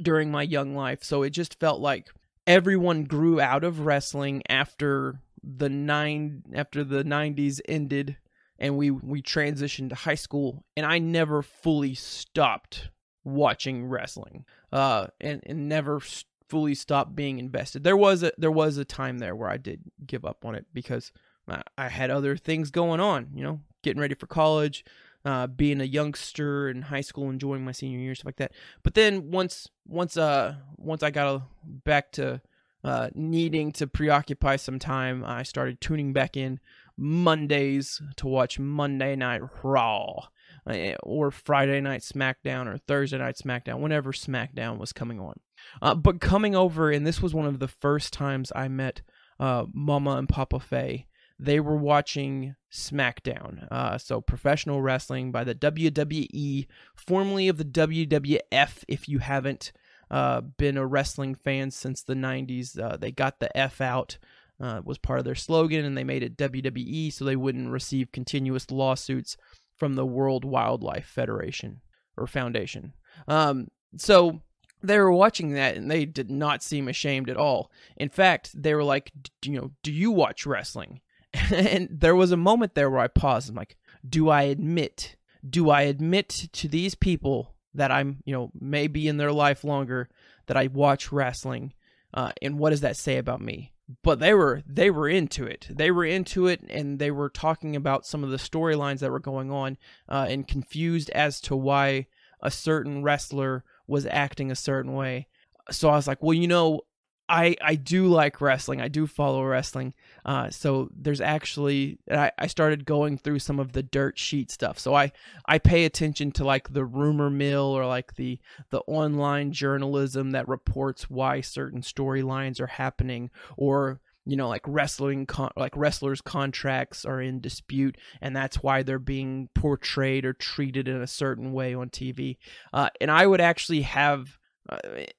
during 0.00 0.30
my 0.30 0.42
young 0.42 0.74
life. 0.74 1.04
So 1.04 1.22
it 1.22 1.30
just 1.30 1.60
felt 1.60 1.80
like 1.80 2.08
everyone 2.46 3.04
grew 3.04 3.40
out 3.40 3.64
of 3.64 3.80
wrestling 3.80 4.42
after 4.48 5.20
the 5.42 5.68
nine 5.68 6.42
after 6.54 6.82
the 6.82 7.04
90s 7.04 7.60
ended 7.68 8.16
and 8.58 8.76
we 8.76 8.90
we 8.90 9.22
transitioned 9.22 9.90
to 9.90 9.94
high 9.94 10.16
school 10.16 10.64
and 10.76 10.84
I 10.84 10.98
never 10.98 11.42
fully 11.42 11.94
stopped 11.94 12.88
watching 13.26 13.84
wrestling 13.86 14.44
uh, 14.72 15.08
and, 15.20 15.42
and 15.44 15.68
never 15.68 16.00
fully 16.48 16.74
stopped 16.74 17.16
being 17.16 17.38
invested. 17.38 17.82
There 17.82 17.96
was 17.96 18.22
a 18.22 18.32
there 18.38 18.52
was 18.52 18.76
a 18.76 18.84
time 18.84 19.18
there 19.18 19.34
where 19.34 19.50
I 19.50 19.56
did 19.56 19.80
give 20.06 20.24
up 20.24 20.44
on 20.44 20.54
it 20.54 20.64
because 20.72 21.12
I, 21.48 21.62
I 21.76 21.88
had 21.88 22.10
other 22.10 22.36
things 22.36 22.70
going 22.70 23.00
on, 23.00 23.30
you 23.34 23.42
know, 23.42 23.60
getting 23.82 24.00
ready 24.00 24.14
for 24.14 24.28
college, 24.28 24.84
uh, 25.24 25.48
being 25.48 25.80
a 25.80 25.84
youngster 25.84 26.68
in 26.68 26.82
high 26.82 27.00
school, 27.00 27.28
enjoying 27.28 27.64
my 27.64 27.72
senior 27.72 27.98
year, 27.98 28.14
stuff 28.14 28.26
like 28.26 28.36
that. 28.36 28.52
But 28.84 28.94
then 28.94 29.32
once 29.32 29.68
once 29.86 30.16
uh 30.16 30.54
once 30.76 31.02
I 31.02 31.10
got 31.10 31.42
back 31.64 32.12
to 32.12 32.40
uh, 32.84 33.10
needing 33.16 33.72
to 33.72 33.88
preoccupy 33.88 34.54
some 34.54 34.78
time, 34.78 35.24
I 35.24 35.42
started 35.42 35.80
tuning 35.80 36.12
back 36.12 36.36
in 36.36 36.60
Mondays 36.96 38.00
to 38.16 38.28
watch 38.28 38.60
Monday 38.60 39.16
Night 39.16 39.42
Raw. 39.64 40.28
Uh, 40.68 40.94
or 41.02 41.30
Friday 41.30 41.80
Night 41.80 42.00
SmackDown 42.00 42.66
or 42.66 42.78
Thursday 42.78 43.18
Night 43.18 43.36
SmackDown, 43.36 43.78
whenever 43.78 44.12
SmackDown 44.12 44.78
was 44.78 44.92
coming 44.92 45.20
on. 45.20 45.38
Uh, 45.80 45.94
but 45.94 46.20
coming 46.20 46.56
over, 46.56 46.90
and 46.90 47.06
this 47.06 47.22
was 47.22 47.34
one 47.34 47.46
of 47.46 47.60
the 47.60 47.68
first 47.68 48.12
times 48.12 48.50
I 48.54 48.66
met 48.66 49.02
uh, 49.38 49.66
Mama 49.72 50.16
and 50.16 50.28
Papa 50.28 50.58
Fay. 50.58 51.06
They 51.38 51.60
were 51.60 51.76
watching 51.76 52.56
SmackDown, 52.72 53.68
uh, 53.70 53.98
so 53.98 54.20
professional 54.20 54.80
wrestling 54.80 55.30
by 55.30 55.44
the 55.44 55.54
WWE, 55.54 56.66
formerly 56.94 57.46
of 57.48 57.58
the 57.58 57.64
WWF. 57.64 58.84
If 58.88 59.08
you 59.08 59.18
haven't 59.18 59.70
uh, 60.10 60.40
been 60.40 60.78
a 60.78 60.86
wrestling 60.86 61.34
fan 61.34 61.70
since 61.70 62.02
the 62.02 62.14
'90s, 62.14 62.80
uh, 62.80 62.96
they 62.96 63.12
got 63.12 63.38
the 63.38 63.54
F 63.56 63.80
out. 63.80 64.18
was 64.58 64.98
part 64.98 65.18
of 65.18 65.26
their 65.26 65.34
slogan, 65.34 65.84
and 65.84 65.96
they 65.96 66.04
made 66.04 66.22
it 66.22 66.38
WWE 66.38 67.12
so 67.12 67.24
they 67.24 67.36
wouldn't 67.36 67.70
receive 67.70 68.10
continuous 68.12 68.70
lawsuits 68.70 69.36
from 69.76 69.94
the 69.94 70.06
World 70.06 70.44
Wildlife 70.44 71.06
Federation 71.06 71.80
or 72.16 72.26
Foundation. 72.26 72.94
Um, 73.28 73.68
so 73.96 74.42
they 74.82 74.98
were 74.98 75.12
watching 75.12 75.52
that 75.52 75.76
and 75.76 75.90
they 75.90 76.04
did 76.04 76.30
not 76.30 76.62
seem 76.62 76.88
ashamed 76.88 77.30
at 77.30 77.36
all. 77.36 77.70
In 77.96 78.08
fact, 78.08 78.50
they 78.54 78.74
were 78.74 78.84
like, 78.84 79.12
you 79.44 79.58
know, 79.58 79.72
do 79.82 79.92
you 79.92 80.10
watch 80.10 80.46
wrestling? 80.46 81.00
and 81.52 81.88
there 81.90 82.16
was 82.16 82.32
a 82.32 82.36
moment 82.36 82.74
there 82.74 82.90
where 82.90 83.00
I 83.00 83.08
paused. 83.08 83.50
I'm 83.50 83.56
like, 83.56 83.76
do 84.08 84.28
I 84.28 84.42
admit? 84.42 85.16
Do 85.48 85.70
I 85.70 85.82
admit 85.82 86.48
to 86.52 86.68
these 86.68 86.94
people 86.94 87.54
that 87.74 87.90
I'm, 87.90 88.22
you 88.24 88.32
know, 88.32 88.50
maybe 88.58 89.08
in 89.08 89.16
their 89.16 89.32
life 89.32 89.64
longer 89.64 90.08
that 90.46 90.56
I 90.56 90.68
watch 90.68 91.12
wrestling? 91.12 91.74
Uh, 92.14 92.32
and 92.40 92.58
what 92.58 92.70
does 92.70 92.80
that 92.80 92.96
say 92.96 93.18
about 93.18 93.40
me? 93.40 93.72
But 94.02 94.18
they 94.18 94.34
were 94.34 94.62
they 94.66 94.90
were 94.90 95.08
into 95.08 95.44
it. 95.44 95.68
They 95.70 95.90
were 95.90 96.04
into 96.04 96.46
it, 96.46 96.60
and 96.68 96.98
they 96.98 97.10
were 97.10 97.28
talking 97.28 97.76
about 97.76 98.06
some 98.06 98.24
of 98.24 98.30
the 98.30 98.36
storylines 98.36 98.98
that 99.00 99.10
were 99.10 99.20
going 99.20 99.50
on, 99.50 99.78
uh, 100.08 100.26
and 100.28 100.46
confused 100.46 101.10
as 101.10 101.40
to 101.42 101.56
why 101.56 102.06
a 102.42 102.50
certain 102.50 103.02
wrestler 103.02 103.64
was 103.86 104.06
acting 104.06 104.50
a 104.50 104.56
certain 104.56 104.94
way. 104.94 105.28
So 105.70 105.88
I 105.88 105.96
was 105.96 106.06
like, 106.06 106.22
well, 106.22 106.34
you 106.34 106.48
know, 106.48 106.82
I 107.28 107.56
I 107.60 107.74
do 107.74 108.06
like 108.06 108.40
wrestling. 108.40 108.80
I 108.80 108.88
do 108.88 109.06
follow 109.06 109.42
wrestling. 109.44 109.94
Uh, 110.24 110.50
so 110.50 110.90
there's 110.94 111.20
actually 111.20 111.98
I, 112.10 112.30
I 112.38 112.46
started 112.46 112.84
going 112.84 113.18
through 113.18 113.40
some 113.40 113.58
of 113.58 113.72
the 113.72 113.82
dirt 113.82 114.18
sheet 114.18 114.50
stuff. 114.50 114.78
So 114.78 114.94
I 114.94 115.12
I 115.46 115.58
pay 115.58 115.84
attention 115.84 116.32
to 116.32 116.44
like 116.44 116.72
the 116.72 116.84
rumor 116.84 117.30
mill 117.30 117.76
or 117.76 117.86
like 117.86 118.14
the 118.14 118.38
the 118.70 118.80
online 118.86 119.52
journalism 119.52 120.30
that 120.32 120.48
reports 120.48 121.10
why 121.10 121.40
certain 121.40 121.80
storylines 121.80 122.60
are 122.60 122.66
happening 122.68 123.30
or 123.56 124.00
you 124.24 124.36
know 124.36 124.48
like 124.48 124.62
wrestling 124.66 125.26
con- 125.26 125.52
like 125.56 125.76
wrestlers 125.76 126.20
contracts 126.20 127.04
are 127.04 127.20
in 127.20 127.40
dispute 127.40 127.96
and 128.20 128.36
that's 128.36 128.62
why 128.62 128.82
they're 128.82 128.98
being 128.98 129.48
portrayed 129.54 130.24
or 130.24 130.32
treated 130.32 130.86
in 130.86 131.02
a 131.02 131.06
certain 131.06 131.52
way 131.52 131.74
on 131.74 131.90
TV. 131.90 132.36
Uh, 132.72 132.88
and 133.00 133.10
I 133.10 133.26
would 133.26 133.40
actually 133.40 133.82
have 133.82 134.38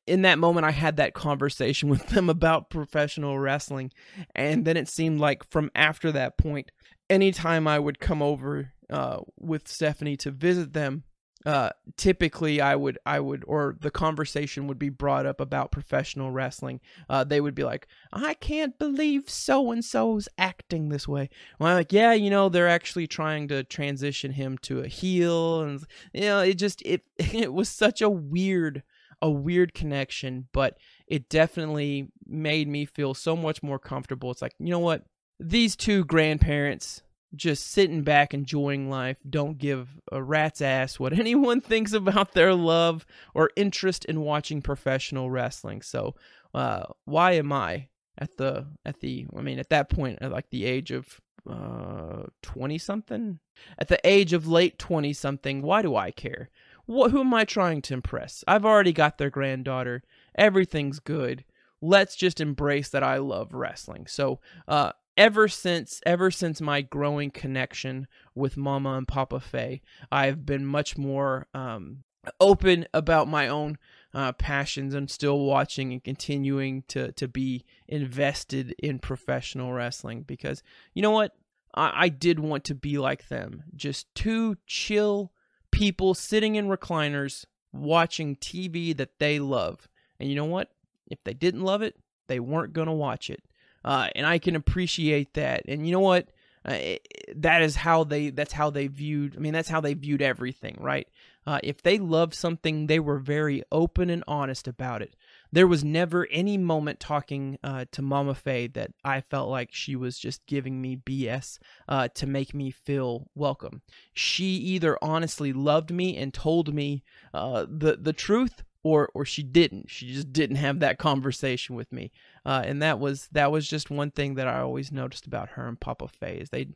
in 0.06 0.24
that 0.24 0.40
moment 0.40 0.66
i 0.66 0.72
had 0.72 0.98
that 0.98 1.14
conversation 1.14 1.90
with 1.90 2.08
them 2.08 2.30
about 2.30 2.70
professional 2.70 3.40
wrestling 3.40 3.92
and 4.36 4.66
then 4.66 4.78
it 4.78 4.88
seemed 4.88 5.20
like 5.20 5.44
from 5.50 5.72
after 5.76 6.12
that 6.12 6.38
point 6.38 6.72
anytime 7.10 7.68
i 7.68 7.80
would 7.80 8.00
come 8.00 8.22
over 8.22 8.74
uh, 8.90 9.20
with 9.38 9.68
stephanie 9.68 10.18
to 10.18 10.32
visit 10.32 10.74
them 10.74 11.04
uh, 11.48 11.70
typically 11.96 12.60
i 12.60 12.76
would 12.76 12.98
i 13.06 13.22
would 13.22 13.42
or 13.48 13.78
the 13.80 13.90
conversation 13.90 14.68
would 14.68 14.78
be 14.78 14.90
brought 14.90 15.26
up 15.26 15.40
about 15.40 15.72
professional 15.72 16.30
wrestling. 16.30 16.82
Uh, 17.10 17.24
they 17.24 17.40
would 17.40 17.56
be 17.56 17.64
like 17.64 17.88
i 18.12 18.34
can't 18.34 18.78
believe 18.78 19.30
so 19.30 19.72
and 19.72 19.86
so's 19.86 20.28
acting 20.38 20.90
this 20.90 21.08
way. 21.08 21.30
Well, 21.58 21.70
i'm 21.70 21.78
like 21.78 21.94
yeah 21.94 22.12
you 22.12 22.30
know 22.30 22.50
they're 22.50 22.68
actually 22.68 23.08
trying 23.08 23.48
to 23.48 23.64
transition 23.64 24.32
him 24.32 24.58
to 24.64 24.82
a 24.82 24.88
heel 24.88 25.62
and 25.62 25.82
you 26.14 26.22
know 26.22 26.42
it 26.42 26.56
just 26.56 26.82
it 26.82 27.04
it 27.18 27.54
was 27.54 27.70
such 27.70 28.02
a 28.02 28.10
weird 28.10 28.84
a 29.22 29.30
weird 29.30 29.74
connection, 29.74 30.48
but 30.54 30.78
it 31.08 31.30
definitely 31.30 32.10
made 32.26 32.68
me 32.68 32.86
feel 32.86 33.14
so 33.14 33.36
much 33.36 33.64
more 33.64 33.80
comfortable. 33.80 34.32
It's 34.32 34.42
like, 34.42 34.54
you 34.60 34.70
know 34.70 34.80
what? 34.80 35.04
These 35.40 35.76
two 35.76 36.06
grandparents 36.06 37.02
just 37.36 37.68
sitting 37.72 38.04
back 38.04 38.34
enjoying 38.34 38.90
life 38.90 39.18
don't 39.30 39.58
give 39.58 39.90
a 40.12 40.24
rat's 40.24 40.62
ass 40.62 40.98
what 40.98 41.12
anyone 41.20 41.60
thinks 41.60 41.94
about 41.94 42.34
their 42.34 42.54
love 42.54 43.06
or 43.34 43.52
interest 43.56 44.06
in 44.06 44.22
watching 44.22 44.62
professional 44.62 45.30
wrestling. 45.30 45.82
So, 45.82 46.16
uh, 46.54 46.86
why 47.06 47.34
am 47.34 47.52
I 47.52 47.90
at 48.18 48.38
the 48.38 48.66
at 48.86 49.00
the 49.00 49.28
I 49.36 49.42
mean 49.42 49.60
at 49.60 49.70
that 49.70 49.90
point 49.90 50.20
at 50.22 50.32
like 50.32 50.50
the 50.50 50.66
age 50.66 50.92
of 50.92 51.20
uh 51.50 52.24
20 52.42 52.78
something 52.78 53.40
at 53.78 53.88
the 53.88 54.00
age 54.04 54.34
of 54.34 54.48
late 54.48 54.78
20 54.80 55.14
something 55.14 55.62
why 55.62 55.82
do 55.82 55.96
I 55.96 56.12
care 56.12 56.50
what, 56.88 57.12
who 57.12 57.20
am 57.20 57.34
I 57.34 57.46
trying 57.46 57.82
to 57.84 57.94
impress? 57.94 58.44
I've 58.48 58.66
already 58.66 58.94
got 58.94 59.18
their 59.18 59.30
granddaughter. 59.30 60.04
Everything's 60.36 61.00
good. 61.00 61.46
Let's 61.82 62.16
just 62.16 62.42
embrace 62.42 62.90
that 62.90 63.04
I 63.04 63.18
love 63.18 63.54
wrestling. 63.54 64.08
So, 64.08 64.40
uh, 64.68 64.94
ever 65.16 65.48
since 65.48 66.02
ever 66.06 66.32
since 66.32 66.62
my 66.62 66.82
growing 66.82 67.30
connection 67.30 68.08
with 68.34 68.58
Mama 68.58 68.98
and 68.98 69.08
Papa 69.08 69.40
Fay, 69.40 69.82
I've 70.12 70.46
been 70.46 70.66
much 70.66 70.98
more 70.98 71.48
um, 71.54 72.04
open 72.40 72.88
about 72.94 73.28
my 73.28 73.48
own 73.48 73.78
uh, 74.14 74.32
passions 74.32 74.94
and 74.94 75.10
still 75.10 75.40
watching 75.40 75.92
and 75.92 76.04
continuing 76.04 76.84
to 76.88 77.12
to 77.14 77.28
be 77.28 77.66
invested 77.88 78.74
in 78.80 79.00
professional 79.00 79.74
wrestling 79.74 80.22
because 80.22 80.64
you 80.94 81.02
know 81.02 81.12
what 81.12 81.34
I, 81.76 82.06
I 82.06 82.10
did 82.10 82.40
want 82.40 82.64
to 82.66 82.76
be 82.76 82.98
like 82.98 83.28
them 83.28 83.64
just 83.76 84.14
two 84.16 84.58
chill 84.66 85.32
people 85.72 86.14
sitting 86.14 86.56
in 86.56 86.68
recliners 86.68 87.46
watching 87.72 88.36
TV 88.36 88.96
that 88.98 89.20
they 89.20 89.40
love. 89.40 89.88
And 90.20 90.30
you 90.30 90.36
know 90.36 90.46
what? 90.46 90.72
If 91.10 91.24
they 91.24 91.34
didn't 91.34 91.62
love 91.62 91.82
it 91.82 91.96
they 92.28 92.40
weren't 92.40 92.74
gonna 92.74 92.94
watch 92.94 93.30
it. 93.30 93.44
Uh, 93.84 94.10
and 94.16 94.26
I 94.26 94.38
can 94.38 94.56
appreciate 94.56 95.34
that. 95.34 95.64
And 95.68 95.86
you 95.86 95.92
know 95.92 96.00
what? 96.02 96.30
Uh, 96.66 96.96
that 97.36 97.62
is 97.62 97.78
how 97.78 98.04
they 98.04 98.30
that's 98.30 98.52
how 98.52 98.70
they 98.70 98.88
viewed 98.88 99.38
i 99.38 99.40
mean 99.40 99.54
that's 99.54 99.70
how 99.70 99.80
they 99.80 99.94
viewed 99.94 100.22
everything 100.22 100.76
right? 100.82 101.08
Uh, 101.46 101.60
if 101.64 101.82
they 101.82 101.98
loved 101.98 102.34
something 102.34 102.88
they 102.88 103.00
were 103.00 103.20
very 103.20 103.64
open 103.72 104.10
and 104.10 104.22
honest 104.28 104.68
about 104.68 105.02
it 105.02 105.16
there 105.52 105.68
was 105.68 105.84
never 105.84 106.28
any 106.32 106.58
moment 106.58 107.00
talking 107.00 107.58
uh, 107.64 107.86
to 107.92 108.02
mama 108.02 108.36
fay 108.36 108.68
that 108.68 108.92
i 109.04 109.22
felt 109.22 109.50
like 109.50 109.70
she 109.72 109.96
was 109.96 110.18
just 110.18 110.46
giving 110.46 110.82
me 110.82 110.96
bs 110.96 111.60
uh, 111.88 112.08
to 112.10 112.26
make 112.28 112.54
me 112.54 112.72
feel 112.72 113.30
welcome 113.36 113.82
she 114.14 114.46
either 114.46 114.98
honestly 115.02 115.54
loved 115.54 115.92
me 115.92 116.18
and 116.18 116.34
told 116.34 116.74
me 116.74 117.04
uh, 117.34 117.66
the 117.70 117.98
the 117.98 118.14
truth 118.14 118.64
or 118.88 119.10
or 119.14 119.26
she 119.26 119.44
didn't. 119.44 119.90
She 119.90 120.14
just 120.14 120.32
didn't 120.32 120.56
have 120.58 120.80
that 120.80 120.98
conversation 120.98 121.76
with 121.76 121.92
me, 121.92 122.12
uh, 122.46 122.64
and 122.66 122.82
that 122.82 123.00
was 123.00 123.28
that 123.34 123.52
was 123.52 123.68
just 123.68 123.90
one 123.90 124.12
thing 124.12 124.36
that 124.36 124.48
I 124.48 124.62
always 124.62 124.92
noticed 124.92 125.28
about 125.28 125.50
her 125.50 125.68
and 125.68 125.80
Papa 125.80 126.08
Fay 126.08 126.38
is 126.38 126.50
they 126.50 126.68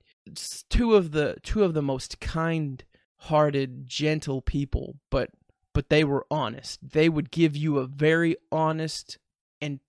two 0.69 0.95
of 0.95 1.11
the 1.11 1.37
two 1.43 1.63
of 1.63 1.73
the 1.73 1.81
most 1.81 2.19
kind-hearted, 2.19 3.87
gentle 3.87 4.41
people, 4.41 4.97
but 5.09 5.29
but 5.73 5.89
they 5.89 6.03
were 6.03 6.25
honest. 6.29 6.79
They 6.91 7.09
would 7.09 7.31
give 7.31 7.55
you 7.55 7.77
a 7.77 7.87
very 7.87 8.35
honest 8.51 9.17
and 9.61 9.79